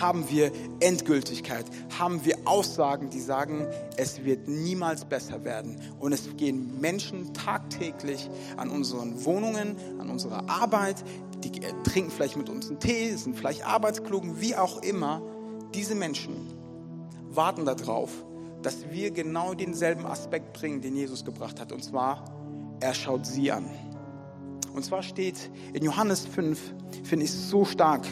[0.00, 1.66] haben wir Endgültigkeit,
[1.98, 5.80] haben wir Aussagen, die sagen, es wird niemals besser werden.
[5.98, 10.96] Und es gehen Menschen tagtäglich an unseren Wohnungen, an unserer Arbeit,
[11.42, 11.50] die
[11.84, 15.22] trinken vielleicht mit uns einen Tee, sind vielleicht Arbeitsklugen, wie auch immer.
[15.74, 16.34] Diese Menschen
[17.30, 18.10] warten darauf,
[18.62, 21.72] dass wir genau denselben Aspekt bringen, den Jesus gebracht hat.
[21.72, 22.24] Und zwar,
[22.80, 23.64] er schaut sie an.
[24.74, 26.58] Und zwar steht in Johannes 5,
[27.04, 28.06] finde ich so stark.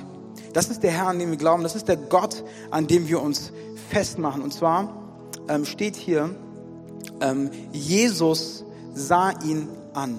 [0.53, 1.63] Das ist der Herr, an dem wir glauben.
[1.63, 3.53] Das ist der Gott, an dem wir uns
[3.91, 4.43] festmachen.
[4.43, 4.95] Und zwar
[5.49, 6.35] ähm, steht hier,
[7.21, 10.19] ähm, Jesus sah ihn an.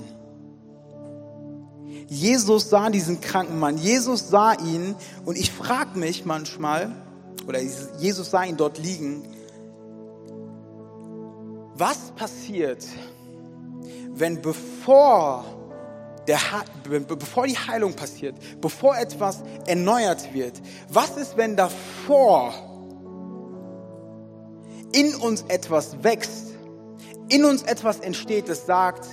[2.07, 3.77] Jesus sah diesen kranken Mann.
[3.77, 6.91] Jesus sah ihn und ich frage mich manchmal,
[7.47, 9.23] oder Jesus sah ihn dort liegen,
[11.79, 12.85] was passiert,
[14.09, 15.45] wenn bevor,
[16.27, 16.39] der,
[16.83, 22.53] bevor die Heilung passiert, bevor etwas erneuert wird, was ist, wenn davor
[24.91, 26.47] in uns etwas wächst,
[27.29, 29.07] in uns etwas entsteht, das sagt,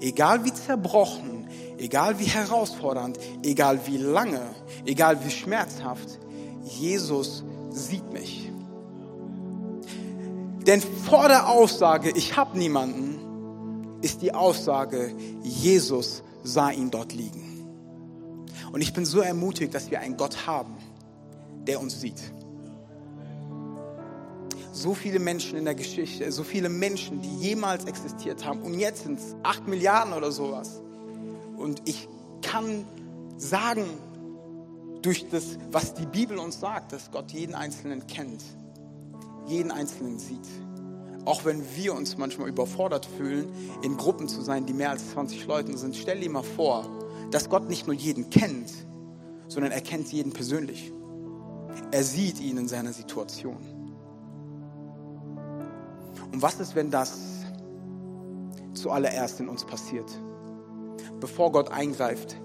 [0.00, 1.48] egal wie zerbrochen,
[1.78, 4.40] egal wie herausfordernd, egal wie lange,
[4.84, 6.18] egal wie schmerzhaft,
[6.62, 8.50] Jesus sieht mich.
[10.66, 17.68] Denn vor der Aussage, ich habe niemanden, ist die Aussage, Jesus sah ihn dort liegen.
[18.72, 20.76] Und ich bin so ermutigt, dass wir einen Gott haben,
[21.66, 22.20] der uns sieht.
[24.72, 28.60] So viele Menschen in der Geschichte, so viele Menschen, die jemals existiert haben.
[28.62, 30.82] Und jetzt sind es acht Milliarden oder sowas.
[31.56, 32.08] Und ich
[32.42, 32.84] kann
[33.36, 33.84] sagen,
[35.00, 38.42] durch das, was die Bibel uns sagt, dass Gott jeden Einzelnen kennt
[39.46, 40.48] jeden Einzelnen sieht.
[41.24, 43.48] Auch wenn wir uns manchmal überfordert fühlen,
[43.82, 45.96] in Gruppen zu sein, die mehr als 20 Leute sind.
[45.96, 46.88] Stell dir mal vor,
[47.30, 48.70] dass Gott nicht nur jeden kennt,
[49.48, 50.92] sondern er kennt jeden persönlich.
[51.90, 53.58] Er sieht ihn in seiner Situation.
[56.32, 57.18] Und was ist, wenn das
[58.74, 60.10] zuallererst in uns passiert?
[61.20, 62.36] Bevor Gott eingreift,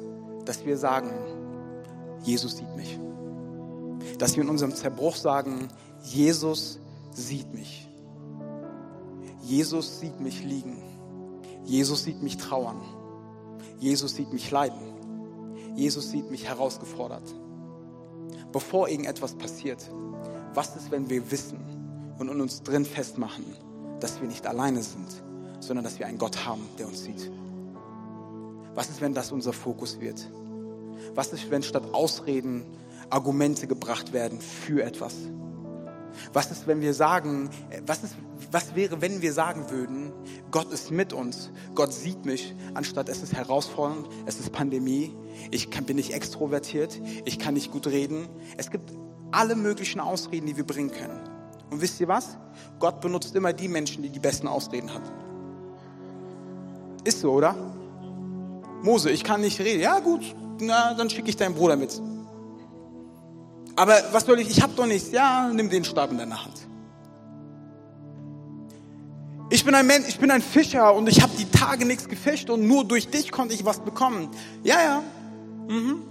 [0.45, 1.11] dass wir sagen,
[2.23, 2.99] Jesus sieht mich.
[4.17, 5.67] Dass wir in unserem Zerbruch sagen,
[6.03, 6.79] Jesus
[7.11, 7.87] sieht mich.
[9.43, 10.81] Jesus sieht mich liegen.
[11.65, 12.81] Jesus sieht mich trauern.
[13.79, 14.81] Jesus sieht mich leiden.
[15.75, 17.23] Jesus sieht mich herausgefordert.
[18.51, 19.89] Bevor irgendetwas passiert,
[20.53, 21.59] was ist, wenn wir wissen
[22.19, 23.45] und uns drin festmachen,
[23.99, 25.07] dass wir nicht alleine sind,
[25.59, 27.31] sondern dass wir einen Gott haben, der uns sieht?
[28.73, 30.27] Was ist, wenn das unser Fokus wird?
[31.15, 32.65] Was ist, wenn statt Ausreden
[33.09, 35.15] Argumente gebracht werden für etwas?
[36.33, 37.49] Was ist, wenn wir sagen,
[37.85, 38.15] was, ist,
[38.51, 40.11] was wäre, wenn wir sagen würden,
[40.51, 45.15] Gott ist mit uns, Gott sieht mich, anstatt es ist herausfordernd, es ist Pandemie,
[45.51, 48.27] ich kann, bin nicht extrovertiert, ich kann nicht gut reden.
[48.57, 48.91] Es gibt
[49.31, 51.19] alle möglichen Ausreden, die wir bringen können.
[51.69, 52.37] Und wisst ihr was?
[52.79, 55.05] Gott benutzt immer die Menschen, die die besten Ausreden haben.
[57.03, 57.55] Ist so, oder?
[58.83, 59.81] Mose, ich kann nicht reden.
[59.81, 62.01] Ja gut, na, dann schicke ich deinen Bruder mit.
[63.81, 64.47] Aber was soll ich?
[64.47, 65.11] Ich habe doch nichts.
[65.11, 66.53] Ja, nimm den Stab in deine Hand.
[69.49, 72.51] Ich bin ein Mensch, ich bin ein Fischer und ich habe die Tage nichts gefischt
[72.51, 74.29] und nur durch dich konnte ich was bekommen.
[74.61, 75.03] Ja, ja.
[75.67, 76.03] Mhm.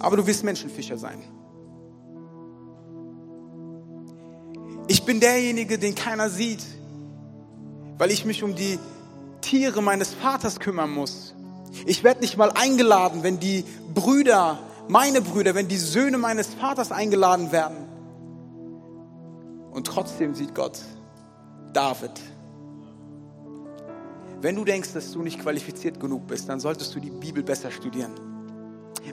[0.00, 1.24] Aber du wirst Menschenfischer sein.
[4.88, 6.62] Ich bin derjenige, den keiner sieht,
[7.96, 8.78] weil ich mich um die
[9.40, 11.34] Tiere meines Vaters kümmern muss.
[11.86, 13.64] Ich werde nicht mal eingeladen, wenn die
[13.94, 14.58] Brüder,
[14.88, 17.76] meine Brüder, wenn die Söhne meines Vaters eingeladen werden.
[19.72, 20.80] Und trotzdem sieht Gott
[21.72, 22.12] David.
[24.40, 27.70] Wenn du denkst, dass du nicht qualifiziert genug bist, dann solltest du die Bibel besser
[27.70, 28.12] studieren.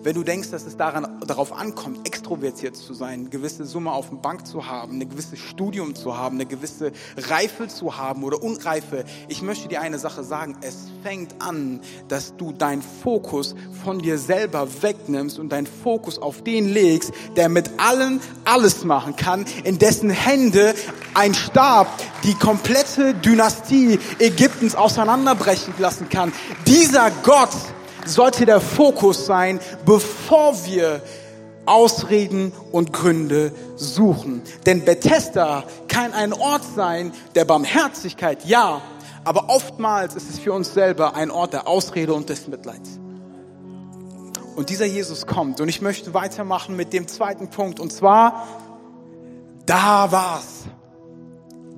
[0.04, 4.10] Wenn du denkst, dass es daran, darauf ankommt, extrovertiert zu sein, eine gewisse Summe auf
[4.10, 8.42] dem Bank zu haben, ein gewisses Studium zu haben, eine gewisse Reife zu haben oder
[8.42, 10.58] Unreife, ich möchte dir eine Sache sagen.
[10.62, 16.44] Es fängt an, dass du deinen Fokus von dir selber wegnimmst und deinen Fokus auf
[16.44, 20.74] den legst, der mit allen alles machen kann, in dessen Hände
[21.14, 21.88] ein Stab
[22.24, 26.32] die komplette Dynastie Ägyptens auseinanderbrechen lassen kann.
[26.66, 27.50] Dieser Gott,
[28.06, 31.02] sollte der Fokus sein, bevor wir
[31.66, 34.42] Ausreden und Gründe suchen.
[34.66, 38.82] Denn Bethesda kann ein Ort sein der Barmherzigkeit, ja,
[39.24, 43.00] aber oftmals ist es für uns selber ein Ort der Ausrede und des Mitleids.
[44.56, 48.48] Und dieser Jesus kommt und ich möchte weitermachen mit dem zweiten Punkt und zwar,
[49.66, 50.66] da war's.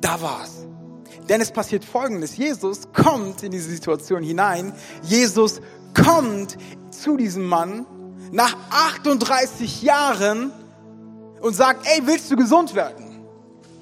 [0.02, 0.66] Da war's.
[1.30, 2.36] Denn es passiert Folgendes.
[2.36, 4.74] Jesus kommt in diese Situation hinein.
[5.04, 5.62] Jesus
[5.94, 6.58] kommt
[6.90, 7.86] zu diesem Mann
[8.32, 10.52] nach 38 Jahren
[11.42, 13.22] und sagt, ey, willst du gesund werden?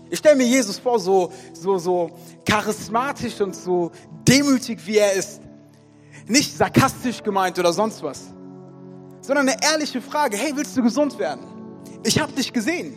[0.09, 2.11] Ich stelle mir Jesus vor, so, so, so
[2.45, 3.91] charismatisch und so
[4.27, 5.41] demütig, wie er ist.
[6.27, 8.23] Nicht sarkastisch gemeint oder sonst was,
[9.21, 11.45] sondern eine ehrliche Frage, hey, willst du gesund werden?
[12.03, 12.93] Ich habe dich gesehen.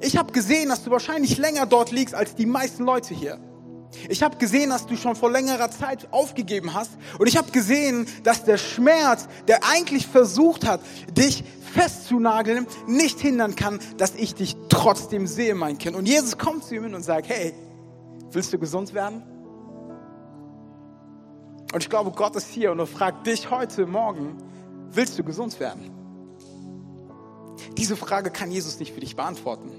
[0.00, 3.38] Ich habe gesehen, dass du wahrscheinlich länger dort liegst als die meisten Leute hier.
[4.08, 6.92] Ich habe gesehen, dass du schon vor längerer Zeit aufgegeben hast.
[7.18, 10.80] Und ich habe gesehen, dass der Schmerz, der eigentlich versucht hat,
[11.10, 15.96] dich festzunageln, nicht hindern kann, dass ich dich trotzdem sehe, mein Kind.
[15.96, 17.54] Und Jesus kommt zu ihm hin und sagt, hey,
[18.30, 19.22] willst du gesund werden?
[21.72, 24.38] Und ich glaube, Gott ist hier und er fragt dich heute Morgen,
[24.90, 25.90] willst du gesund werden?
[27.76, 29.70] Diese Frage kann Jesus nicht für dich beantworten.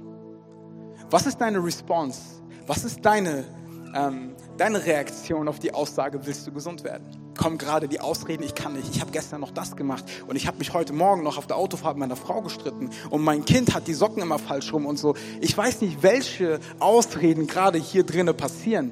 [1.10, 2.20] Was ist deine Response?
[2.68, 3.46] Was ist deine
[3.94, 7.06] ähm, deine Reaktion auf die Aussage, willst du gesund werden?
[7.38, 10.48] Kommen gerade die Ausreden, ich kann nicht, ich habe gestern noch das gemacht und ich
[10.48, 13.74] habe mich heute Morgen noch auf der Autofahrt mit meiner Frau gestritten und mein Kind
[13.74, 15.16] hat die Socken immer falsch rum und so.
[15.42, 18.92] Ich weiß nicht, welche Ausreden gerade hier drinnen passieren.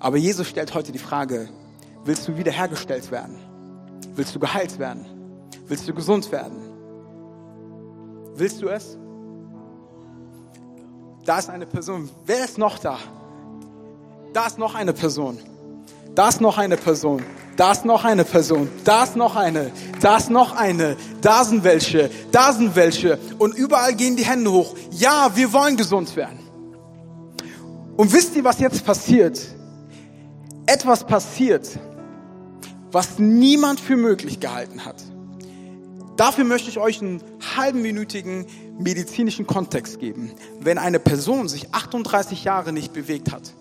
[0.00, 1.48] Aber Jesus stellt heute die Frage,
[2.04, 3.36] willst du wiederhergestellt werden?
[4.14, 5.04] Willst du geheilt werden?
[5.66, 6.56] Willst du gesund werden?
[8.34, 8.96] Willst du es?
[11.24, 12.08] Da ist eine Person.
[12.24, 12.98] Wer ist noch da?
[14.32, 15.38] Da ist noch eine Person.
[16.14, 17.22] Da ist noch eine Person.
[17.56, 18.68] Da ist noch eine Person.
[18.84, 19.72] Da ist noch eine.
[20.00, 20.96] Da ist noch eine.
[21.20, 22.10] Da sind welche.
[22.30, 23.18] Da sind welche.
[23.38, 24.74] Und überall gehen die Hände hoch.
[24.90, 26.38] Ja, wir wollen gesund werden.
[27.96, 29.40] Und wisst ihr, was jetzt passiert?
[30.66, 31.68] Etwas passiert,
[32.92, 35.02] was niemand für möglich gehalten hat.
[36.16, 37.22] Dafür möchte ich euch einen
[37.56, 38.46] halbenminütigen
[38.78, 40.32] medizinischen Kontext geben.
[40.60, 43.52] Wenn eine Person sich 38 Jahre nicht bewegt hat,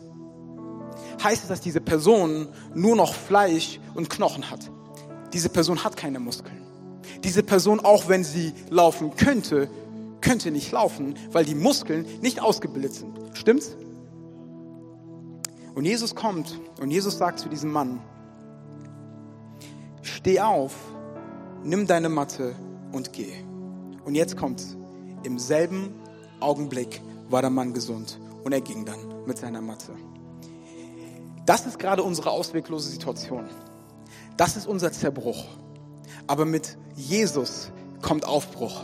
[1.23, 4.71] heißt es, dass diese Person nur noch Fleisch und Knochen hat.
[5.33, 6.61] Diese Person hat keine Muskeln.
[7.23, 9.69] Diese Person, auch wenn sie laufen könnte,
[10.21, 13.17] könnte nicht laufen, weil die Muskeln nicht ausgebildet sind.
[13.33, 13.75] Stimmt's?
[15.75, 17.99] Und Jesus kommt und Jesus sagt zu diesem Mann,
[20.01, 20.73] steh auf,
[21.63, 22.55] nimm deine Matte
[22.91, 23.33] und geh.
[24.03, 24.75] Und jetzt kommt's.
[25.23, 25.93] Im selben
[26.39, 29.91] Augenblick war der Mann gesund und er ging dann mit seiner Matte.
[31.47, 33.45] Das ist gerade unsere ausweglose Situation.
[34.35, 35.45] Das ist unser Zerbruch.
[36.27, 37.71] Aber mit Jesus
[38.01, 38.81] kommt Aufbruch.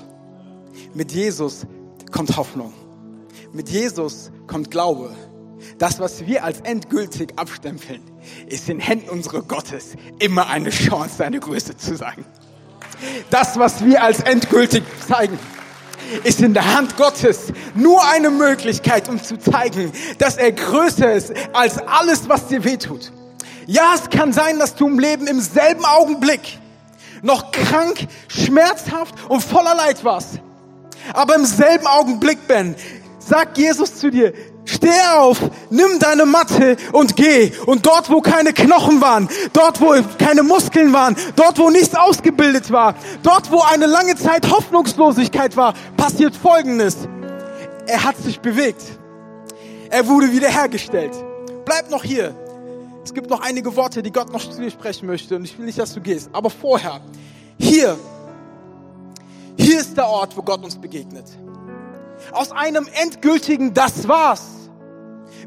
[0.93, 1.67] Mit Jesus
[2.09, 2.73] kommt Hoffnung.
[3.51, 5.13] Mit Jesus kommt Glaube.
[5.77, 8.01] Das, was wir als endgültig abstempeln,
[8.47, 12.23] ist in Händen unseres Gottes immer eine Chance, seine Größe zu sagen.
[13.29, 15.37] Das, was wir als endgültig zeigen,
[16.23, 21.33] ist in der Hand Gottes nur eine Möglichkeit, um zu zeigen, dass er größer ist
[21.53, 23.11] als alles, was dir wehtut.
[23.65, 26.59] Ja, es kann sein, dass du im Leben im selben Augenblick
[27.21, 30.39] noch krank, schmerzhaft und voller Leid warst.
[31.13, 32.75] Aber im selben Augenblick, Ben,
[33.27, 34.33] sagt Jesus zu dir,
[34.65, 37.51] steh auf, nimm deine Matte und geh.
[37.65, 42.71] Und dort, wo keine Knochen waren, dort, wo keine Muskeln waren, dort, wo nichts ausgebildet
[42.71, 47.07] war, dort, wo eine lange Zeit Hoffnungslosigkeit war, passiert Folgendes.
[47.87, 48.81] Er hat sich bewegt.
[49.89, 51.13] Er wurde wiederhergestellt.
[51.65, 52.33] Bleib noch hier.
[53.03, 55.35] Es gibt noch einige Worte, die Gott noch zu dir sprechen möchte.
[55.35, 56.29] Und ich will nicht, dass du gehst.
[56.31, 57.01] Aber vorher,
[57.59, 57.97] hier,
[59.57, 61.25] hier ist der Ort, wo Gott uns begegnet.
[62.31, 64.41] Aus einem endgültigen Das war's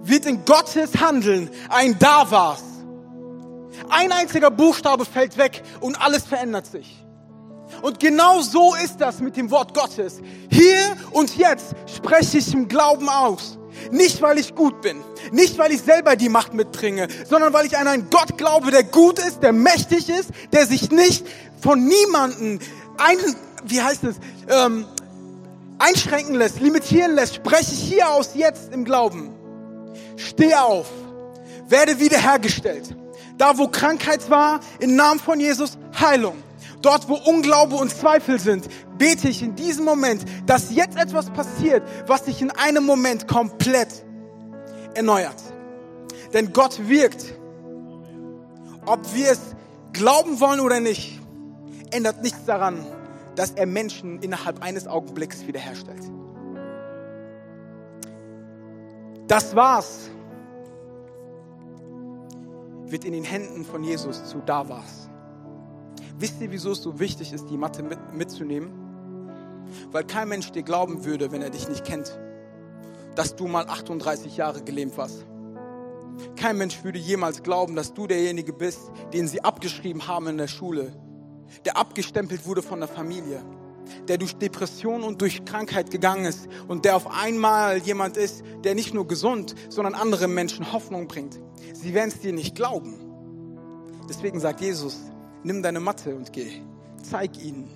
[0.08, 2.62] wird in Gottes Handeln ein Da war's.
[3.88, 7.04] Ein einziger Buchstabe fällt weg und alles verändert sich.
[7.82, 10.20] Und genau so ist das mit dem Wort Gottes.
[10.50, 13.58] Hier und jetzt spreche ich im Glauben aus.
[13.90, 15.02] Nicht, weil ich gut bin,
[15.32, 18.84] nicht, weil ich selber die Macht mitbringe, sondern weil ich an einen Gott glaube, der
[18.84, 21.26] gut ist, der mächtig ist, der sich nicht
[21.60, 22.58] von niemanden
[22.96, 23.18] ein,
[23.64, 24.16] wie heißt es,
[24.48, 24.86] ähm,
[25.78, 29.34] einschränken lässt, limitieren lässt, spreche ich hier aus jetzt im Glauben.
[30.16, 30.86] Steh auf,
[31.68, 32.94] werde wiederhergestellt.
[33.38, 36.36] Da, wo Krankheit war, im Namen von Jesus, Heilung.
[36.80, 38.66] Dort, wo Unglaube und Zweifel sind,
[38.96, 43.88] bete ich in diesem Moment, dass jetzt etwas passiert, was sich in einem Moment komplett
[44.94, 45.42] erneuert.
[46.32, 47.34] Denn Gott wirkt.
[48.84, 49.40] Ob wir es
[49.92, 51.20] glauben wollen oder nicht,
[51.90, 52.86] ändert nichts daran,
[53.36, 56.02] dass er Menschen innerhalb eines Augenblicks wiederherstellt.
[59.28, 60.10] Das war's.
[62.86, 65.08] Wird in den Händen von Jesus zu da war's.
[66.18, 68.70] Wisst ihr, wieso es so wichtig ist, die Matte mit, mitzunehmen?
[69.90, 72.18] Weil kein Mensch dir glauben würde, wenn er dich nicht kennt,
[73.16, 75.26] dass du mal 38 Jahre gelähmt warst.
[76.36, 80.48] Kein Mensch würde jemals glauben, dass du derjenige bist, den sie abgeschrieben haben in der
[80.48, 80.92] Schule,
[81.64, 83.42] der abgestempelt wurde von der Familie,
[84.08, 88.74] der durch Depression und durch Krankheit gegangen ist und der auf einmal jemand ist, der
[88.74, 91.40] nicht nur gesund, sondern anderen Menschen Hoffnung bringt.
[91.72, 92.98] Sie werden es dir nicht glauben.
[94.08, 94.96] Deswegen sagt Jesus,
[95.42, 96.62] nimm deine Matte und geh.
[97.02, 97.68] Zeig ihnen.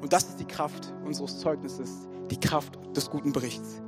[0.00, 1.90] Und das ist die Kraft unseres Zeugnisses,
[2.30, 3.80] die Kraft des guten Berichts.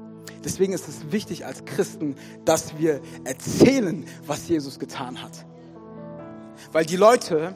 [0.44, 5.44] Deswegen ist es wichtig als Christen, dass wir erzählen, was Jesus getan hat.
[6.72, 7.54] Weil die Leute,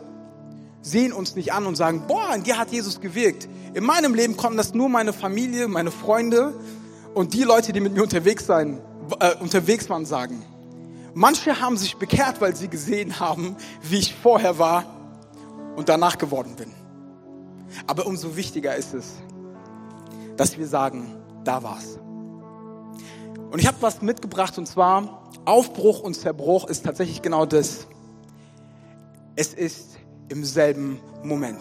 [0.83, 3.49] sehen uns nicht an und sagen, boah, in dir hat Jesus gewirkt.
[3.75, 6.55] In meinem Leben konnten das nur meine Familie, meine Freunde
[7.15, 8.81] und die Leute, die mit mir unterwegs, sein,
[9.21, 10.43] äh, unterwegs waren, sagen.
[11.15, 14.85] Manche haben sich bekehrt, weil sie gesehen haben, wie ich vorher war
[15.77, 16.73] und danach geworden bin.
[17.87, 19.15] Aber umso wichtiger ist es,
[20.37, 21.99] dass wir sagen, da war's.
[23.51, 27.87] Und ich habe was mitgebracht und zwar Aufbruch und Zerbruch ist tatsächlich genau das.
[29.35, 29.90] Es ist
[30.31, 31.59] im selben Moment.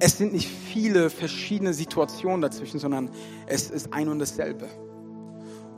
[0.00, 3.08] Es sind nicht viele verschiedene Situationen dazwischen, sondern
[3.46, 4.68] es ist ein und dasselbe.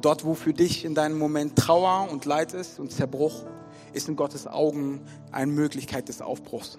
[0.00, 3.44] Dort, wo für dich in deinem Moment Trauer und Leid ist und Zerbruch,
[3.92, 6.78] ist in Gottes Augen eine Möglichkeit des Aufbruchs.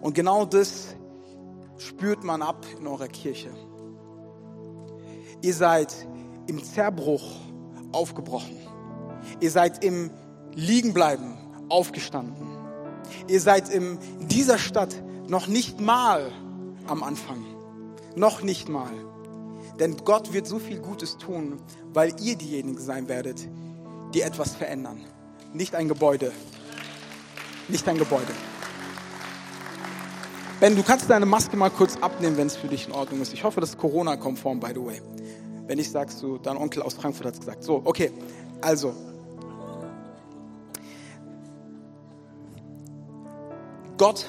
[0.00, 0.96] Und genau das
[1.78, 3.50] spürt man ab in eurer Kirche.
[5.42, 5.94] Ihr seid
[6.48, 7.24] im Zerbruch
[7.92, 8.56] aufgebrochen.
[9.40, 10.10] Ihr seid im
[10.54, 11.34] Liegenbleiben
[11.68, 12.45] aufgestanden.
[13.28, 14.94] Ihr seid in dieser Stadt
[15.28, 16.32] noch nicht mal
[16.86, 17.44] am Anfang.
[18.14, 18.92] Noch nicht mal.
[19.78, 21.60] Denn Gott wird so viel Gutes tun,
[21.92, 23.46] weil ihr diejenigen sein werdet,
[24.14, 25.00] die etwas verändern.
[25.52, 26.32] Nicht ein Gebäude.
[27.68, 28.32] Nicht ein Gebäude.
[30.60, 33.34] Ben, du kannst deine Maske mal kurz abnehmen, wenn es für dich in Ordnung ist.
[33.34, 35.02] Ich hoffe, das ist Corona-konform, by the way.
[35.66, 37.62] Wenn nicht, sagst du, dein Onkel aus Frankfurt hat es gesagt.
[37.62, 38.10] So, okay.
[38.62, 38.94] Also,
[43.98, 44.26] Gott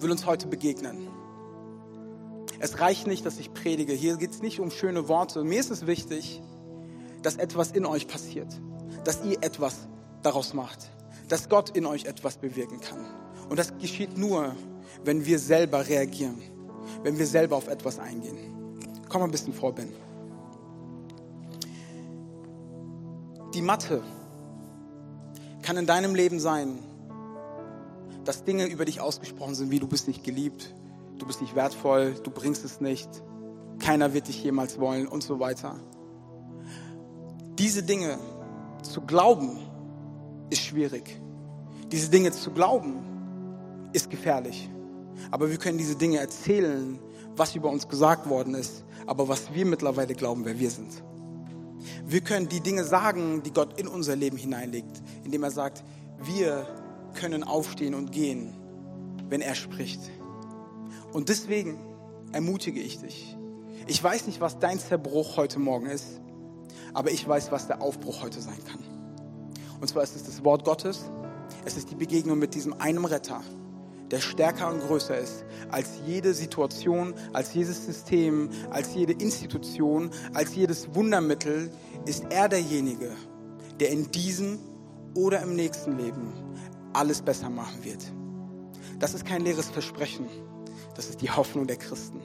[0.00, 1.08] will uns heute begegnen.
[2.58, 3.92] Es reicht nicht, dass ich predige.
[3.92, 5.44] Hier geht es nicht um schöne Worte.
[5.44, 6.42] Mir ist es wichtig,
[7.22, 8.48] dass etwas in euch passiert,
[9.04, 9.86] dass ihr etwas
[10.22, 10.90] daraus macht,
[11.28, 13.06] dass Gott in euch etwas bewirken kann.
[13.48, 14.56] Und das geschieht nur,
[15.04, 16.42] wenn wir selber reagieren,
[17.02, 18.36] wenn wir selber auf etwas eingehen.
[19.08, 19.92] Komm mal ein bisschen vor, Ben.
[23.54, 24.02] Die Matte
[25.62, 26.78] kann in deinem Leben sein,
[28.24, 30.74] dass Dinge über dich ausgesprochen sind, wie du bist nicht geliebt,
[31.18, 33.08] du bist nicht wertvoll, du bringst es nicht,
[33.78, 35.76] keiner wird dich jemals wollen und so weiter.
[37.58, 38.18] Diese Dinge
[38.82, 39.58] zu glauben,
[40.50, 41.20] ist schwierig.
[41.90, 42.96] Diese Dinge zu glauben,
[43.92, 44.68] ist gefährlich.
[45.30, 46.98] Aber wir können diese Dinge erzählen,
[47.36, 51.02] was über uns gesagt worden ist, aber was wir mittlerweile glauben, wer wir sind.
[52.06, 55.84] Wir können die Dinge sagen, die Gott in unser Leben hineinlegt, indem er sagt,
[56.22, 56.66] wir
[57.14, 58.54] können aufstehen und gehen,
[59.28, 60.00] wenn er spricht.
[61.12, 61.78] Und deswegen
[62.32, 63.36] ermutige ich dich.
[63.86, 66.20] Ich weiß nicht, was dein Zerbruch heute Morgen ist,
[66.92, 68.80] aber ich weiß, was der Aufbruch heute sein kann.
[69.80, 71.04] Und zwar ist es das Wort Gottes,
[71.64, 73.42] es ist die Begegnung mit diesem einem Retter,
[74.10, 80.54] der stärker und größer ist als jede Situation, als jedes System, als jede Institution, als
[80.54, 81.70] jedes Wundermittel,
[82.06, 83.10] ist er derjenige,
[83.80, 84.58] der in diesem
[85.14, 86.32] oder im nächsten Leben
[86.94, 88.04] alles besser machen wird.
[88.98, 90.26] Das ist kein leeres Versprechen,
[90.94, 92.20] das ist die Hoffnung der Christen.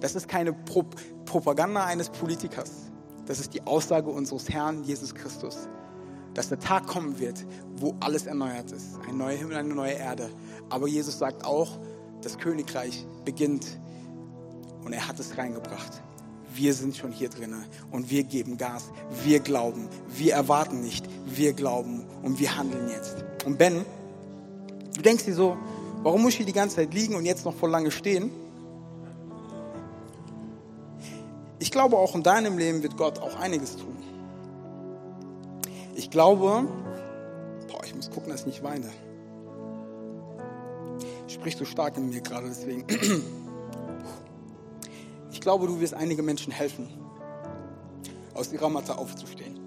[0.00, 0.84] Das ist keine Pro
[1.24, 2.90] Propaganda eines Politikers,
[3.26, 5.68] das ist die Aussage unseres Herrn Jesus Christus
[6.34, 7.44] dass der Tag kommen wird,
[7.76, 8.98] wo alles erneuert ist.
[9.08, 10.30] Ein neuer Himmel, eine neue Erde.
[10.70, 11.78] Aber Jesus sagt auch,
[12.22, 13.78] das Königreich beginnt
[14.84, 16.02] und er hat es reingebracht.
[16.54, 18.90] Wir sind schon hier drinnen und wir geben Gas.
[19.24, 19.88] Wir glauben.
[20.08, 21.06] Wir erwarten nicht.
[21.24, 23.24] Wir glauben und wir handeln jetzt.
[23.44, 23.84] Und Ben,
[24.94, 25.56] du denkst dir so,
[26.02, 28.30] warum muss ich hier die ganze Zeit liegen und jetzt noch voll lange stehen?
[31.58, 33.96] Ich glaube, auch in deinem Leben wird Gott auch einiges tun.
[35.94, 36.66] Ich glaube,
[37.70, 38.90] boah, ich muss gucken, dass ich nicht weine.
[41.28, 42.84] Spricht so stark in mir gerade, deswegen.
[45.42, 46.88] Ich glaube, du wirst einige Menschen helfen,
[48.32, 49.58] aus ihrer Matte aufzustehen.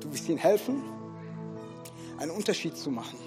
[0.00, 0.82] Du wirst ihnen helfen,
[2.16, 3.18] einen Unterschied zu machen.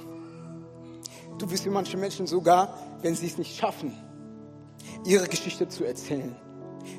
[1.38, 3.93] Du wirst für manche Menschen sogar, wenn sie es nicht schaffen,
[5.05, 6.36] ihre Geschichte zu erzählen,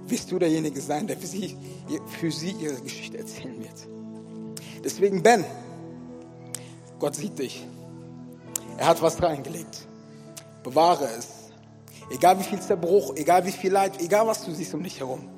[0.07, 1.57] wirst du derjenige sein, der für sie,
[2.21, 3.89] für sie ihre Geschichte erzählen wird.
[4.85, 5.45] Deswegen, Ben,
[7.01, 7.67] Gott sieht dich.
[8.79, 9.89] Er hat was reingelegt.
[10.63, 11.42] Bewahre es.
[12.13, 15.29] Egal wie viel Zerbruch, egal wie viel Leid, egal was du siehst um dich herum.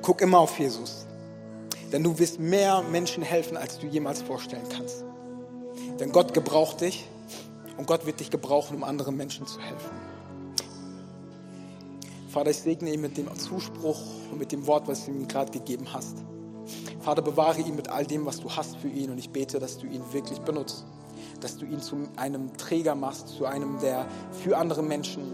[0.00, 1.04] Guck immer auf Jesus.
[1.92, 5.04] Denn du wirst mehr Menschen helfen, als du jemals vorstellen kannst.
[5.98, 7.08] Denn Gott gebraucht dich
[7.76, 9.90] und Gott wird dich gebrauchen, um anderen Menschen zu helfen.
[12.28, 15.50] Vater, ich segne ihn mit dem Zuspruch und mit dem Wort, was du ihm gerade
[15.50, 16.18] gegeben hast.
[17.00, 19.76] Vater, bewahre ihn mit all dem, was du hast für ihn und ich bete, dass
[19.76, 20.86] du ihn wirklich benutzt,
[21.44, 24.06] dass du ihn zu einem Träger machst, zu einem, der
[24.42, 25.32] für andere Menschen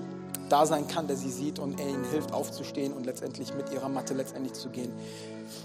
[0.48, 3.88] da sein kann, der sie sieht und er ihnen hilft aufzustehen und letztendlich mit ihrer
[3.88, 4.92] Matte letztendlich zu gehen.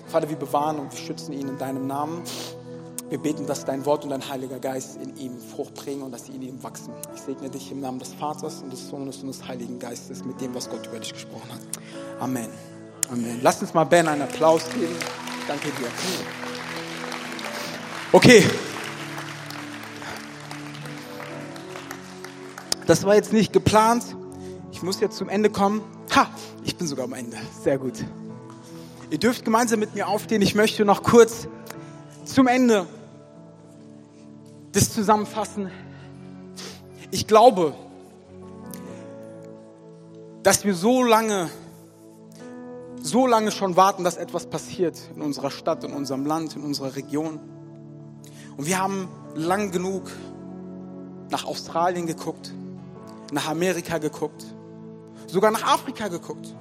[0.08, 2.22] Vater, wir bewahren und wir schützen ihn in deinem Namen.
[3.10, 6.26] Wir beten, dass dein Wort und dein Heiliger Geist in ihm Frucht bringen und dass
[6.26, 6.94] sie in ihm wachsen.
[7.16, 10.42] Ich segne dich im Namen des Vaters und des Sohnes und des Heiligen Geistes mit
[10.42, 11.62] dem, was Gott über dich gesprochen hat.
[12.20, 12.50] Amen.
[13.12, 13.40] Amen.
[13.42, 14.96] Lass uns mal Ben einen Applaus geben.
[15.48, 15.88] Danke dir.
[18.12, 18.44] Okay.
[22.86, 24.04] Das war jetzt nicht geplant.
[24.72, 25.82] Ich muss jetzt zum Ende kommen.
[26.16, 26.28] Ha,
[26.64, 27.38] ich bin sogar am Ende.
[27.64, 28.04] Sehr gut.
[29.10, 30.42] Ihr dürft gemeinsam mit mir aufstehen.
[30.42, 31.48] Ich möchte noch kurz
[32.26, 32.88] zum Ende
[34.74, 35.72] das zusammenfassen.
[37.12, 37.74] Ich glaube,
[40.42, 41.50] dass wir so lange,
[43.02, 46.96] so lange schon warten, dass etwas passiert in unserer Stadt, in unserem Land, in unserer
[46.96, 47.40] Region.
[48.58, 50.12] Und wir haben lang genug
[51.30, 52.54] nach Australien geguckt,
[53.34, 54.46] nach Amerika geguckt,
[55.28, 56.56] sogar nach Afrika geguckt.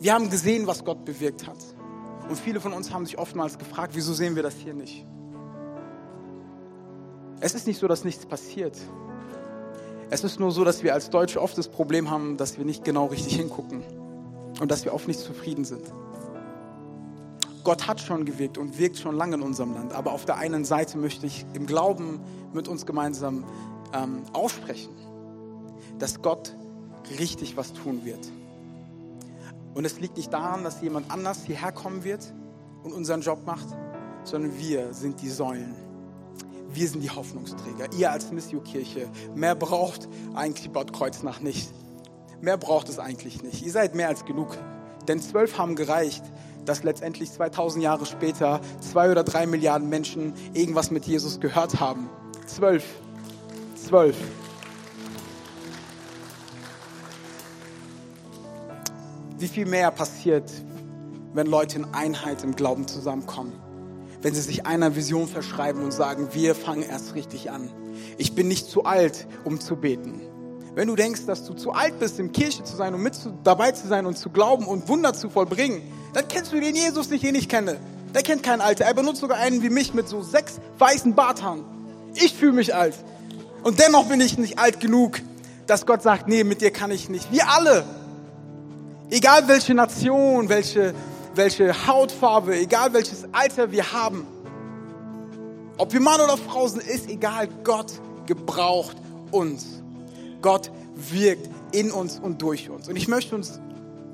[0.00, 1.58] Wir haben gesehen, was Gott bewirkt hat.
[2.28, 5.06] Und viele von uns haben sich oftmals gefragt, wieso sehen wir das hier nicht?
[7.40, 8.76] Es ist nicht so, dass nichts passiert.
[10.10, 12.84] Es ist nur so, dass wir als Deutsche oft das Problem haben, dass wir nicht
[12.84, 13.82] genau richtig hingucken
[14.60, 15.92] und dass wir oft nicht zufrieden sind.
[17.64, 19.92] Gott hat schon gewirkt und wirkt schon lange in unserem Land.
[19.92, 22.20] Aber auf der einen Seite möchte ich im Glauben
[22.52, 23.44] mit uns gemeinsam
[23.94, 24.94] ähm, aussprechen,
[26.02, 26.54] dass Gott
[27.18, 28.30] richtig was tun wird.
[29.74, 32.34] Und es liegt nicht daran, dass jemand anders hierher kommen wird
[32.82, 33.68] und unseren Job macht,
[34.24, 35.74] sondern wir sind die Säulen
[36.74, 37.92] wir sind die Hoffnungsträger.
[37.98, 39.08] Ihr als Missio-Kirche.
[39.34, 41.70] Mehr braucht eigentlich Bad Kreuznach nicht.
[42.40, 43.62] Mehr braucht es eigentlich nicht.
[43.62, 44.56] Ihr seid mehr als genug.
[45.06, 46.24] Denn zwölf haben gereicht,
[46.64, 52.08] dass letztendlich 2000 Jahre später zwei oder drei Milliarden Menschen irgendwas mit Jesus gehört haben.
[52.46, 52.84] Zwölf.
[53.74, 54.16] Zwölf.
[59.42, 60.50] Wie viel mehr passiert,
[61.34, 63.52] wenn Leute in Einheit im Glauben zusammenkommen?
[64.22, 67.70] wenn sie sich einer Vision verschreiben und sagen, wir fangen erst richtig an.
[68.18, 70.20] Ich bin nicht zu alt, um zu beten.
[70.74, 73.36] Wenn du denkst, dass du zu alt bist, in Kirche zu sein und mit zu,
[73.42, 75.82] dabei zu sein und zu glauben und Wunder zu vollbringen,
[76.14, 77.78] dann kennst du den Jesus nicht, den ich kenne.
[78.14, 78.84] Der kennt keinen Alter.
[78.84, 81.64] Er benutzt sogar einen wie mich mit so sechs weißen Barthaaren.
[82.14, 82.94] Ich fühle mich alt.
[83.64, 85.20] Und dennoch bin ich nicht alt genug,
[85.66, 87.32] dass Gott sagt, nee, mit dir kann ich nicht.
[87.32, 87.84] Wir alle.
[89.12, 90.94] Egal welche Nation, welche
[91.34, 94.26] welche Hautfarbe, egal welches Alter wir haben,
[95.78, 97.48] ob wir Mann oder Frau sind, ist egal.
[97.64, 97.92] Gott
[98.26, 98.96] gebraucht
[99.30, 99.82] uns.
[100.40, 102.88] Gott wirkt in uns und durch uns.
[102.88, 103.60] Und ich möchte uns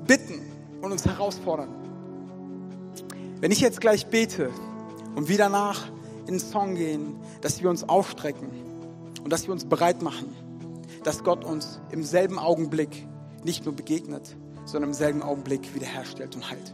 [0.05, 0.41] bitten
[0.81, 1.69] und uns herausfordern.
[3.39, 4.49] Wenn ich jetzt gleich bete
[5.15, 5.87] und wieder nach
[6.27, 8.49] in den Song gehen, dass wir uns aufstrecken
[9.23, 10.35] und dass wir uns bereit machen,
[11.03, 13.07] dass Gott uns im selben Augenblick
[13.43, 14.35] nicht nur begegnet,
[14.71, 16.73] sondern im selben Augenblick wiederherstellt und heilt.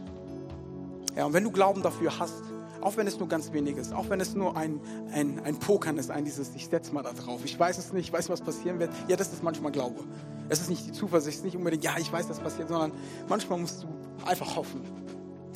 [1.16, 2.42] Ja, und wenn du Glauben dafür hast,
[2.80, 4.80] auch wenn es nur ganz wenig ist, auch wenn es nur ein,
[5.12, 8.08] ein, ein Pokern ist, ein dieses, ich setze mal da drauf, ich weiß es nicht,
[8.08, 8.90] ich weiß, was passieren wird.
[9.08, 10.04] Ja, das ist manchmal Glaube.
[10.48, 12.92] Es ist nicht die Zuversicht, es ist nicht unbedingt, ja, ich weiß, was passiert, sondern
[13.28, 13.88] manchmal musst du
[14.24, 14.82] einfach hoffen.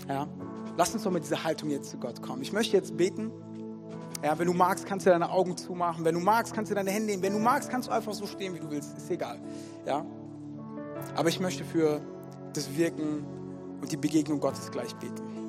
[0.08, 0.26] Ja?
[0.76, 2.42] Lass uns doch mit dieser Haltung jetzt zu Gott kommen.
[2.42, 3.30] Ich möchte jetzt beten.
[4.24, 6.04] Ja, wenn du magst, kannst du deine Augen zumachen.
[6.04, 7.22] Wenn du magst, kannst du deine Hände nehmen.
[7.22, 8.96] Wenn du magst, kannst du einfach so stehen, wie du willst.
[8.96, 9.40] Ist egal.
[9.86, 10.04] Ja?
[11.14, 12.00] Aber ich möchte für
[12.52, 13.24] das Wirken
[13.80, 15.40] und die Begegnung Gottes gleich beten.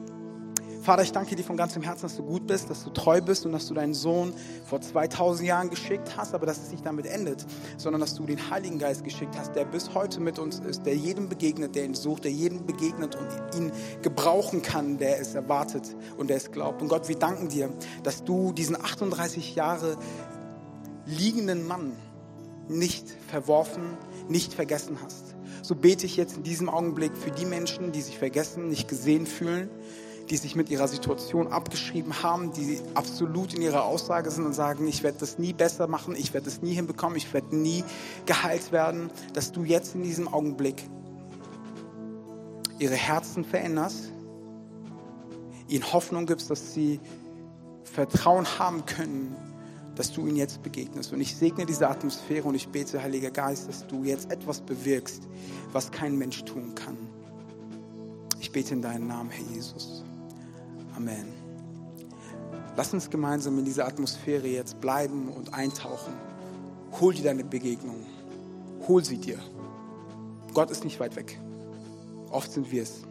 [0.81, 3.45] Vater, ich danke dir von ganzem Herzen, dass du gut bist, dass du treu bist
[3.45, 4.33] und dass du deinen Sohn
[4.65, 7.45] vor 2000 Jahren geschickt hast, aber dass es nicht damit endet,
[7.77, 10.95] sondern dass du den Heiligen Geist geschickt hast, der bis heute mit uns ist, der
[10.95, 13.71] jedem begegnet, der ihn sucht, der jedem begegnet und ihn
[14.01, 16.81] gebrauchen kann, der es erwartet und der es glaubt.
[16.81, 17.69] Und Gott, wir danken dir,
[18.01, 19.97] dass du diesen 38 Jahre
[21.05, 21.91] liegenden Mann
[22.67, 23.83] nicht verworfen,
[24.27, 25.30] nicht vergessen hast.
[25.61, 29.27] So bete ich jetzt in diesem Augenblick für die Menschen, die sich vergessen, nicht gesehen
[29.27, 29.69] fühlen,
[30.29, 34.87] die sich mit ihrer Situation abgeschrieben haben, die absolut in ihrer Aussage sind und sagen,
[34.87, 37.83] ich werde das nie besser machen, ich werde das nie hinbekommen, ich werde nie
[38.25, 40.83] geheilt werden, dass du jetzt in diesem Augenblick
[42.79, 44.11] ihre Herzen veränderst,
[45.67, 46.99] ihnen Hoffnung gibst, dass sie
[47.83, 49.35] Vertrauen haben können,
[50.01, 51.13] dass du ihnen jetzt begegnest.
[51.13, 55.21] Und ich segne diese Atmosphäre und ich bete, Heiliger Geist, dass du jetzt etwas bewirkst,
[55.73, 56.97] was kein Mensch tun kann.
[58.39, 60.03] Ich bete in deinen Namen, Herr Jesus.
[60.95, 61.27] Amen.
[62.75, 66.13] Lass uns gemeinsam in dieser Atmosphäre jetzt bleiben und eintauchen.
[66.99, 68.07] Hol dir deine Begegnung.
[68.87, 69.37] Hol sie dir.
[70.55, 71.39] Gott ist nicht weit weg.
[72.31, 73.03] Oft sind wir es.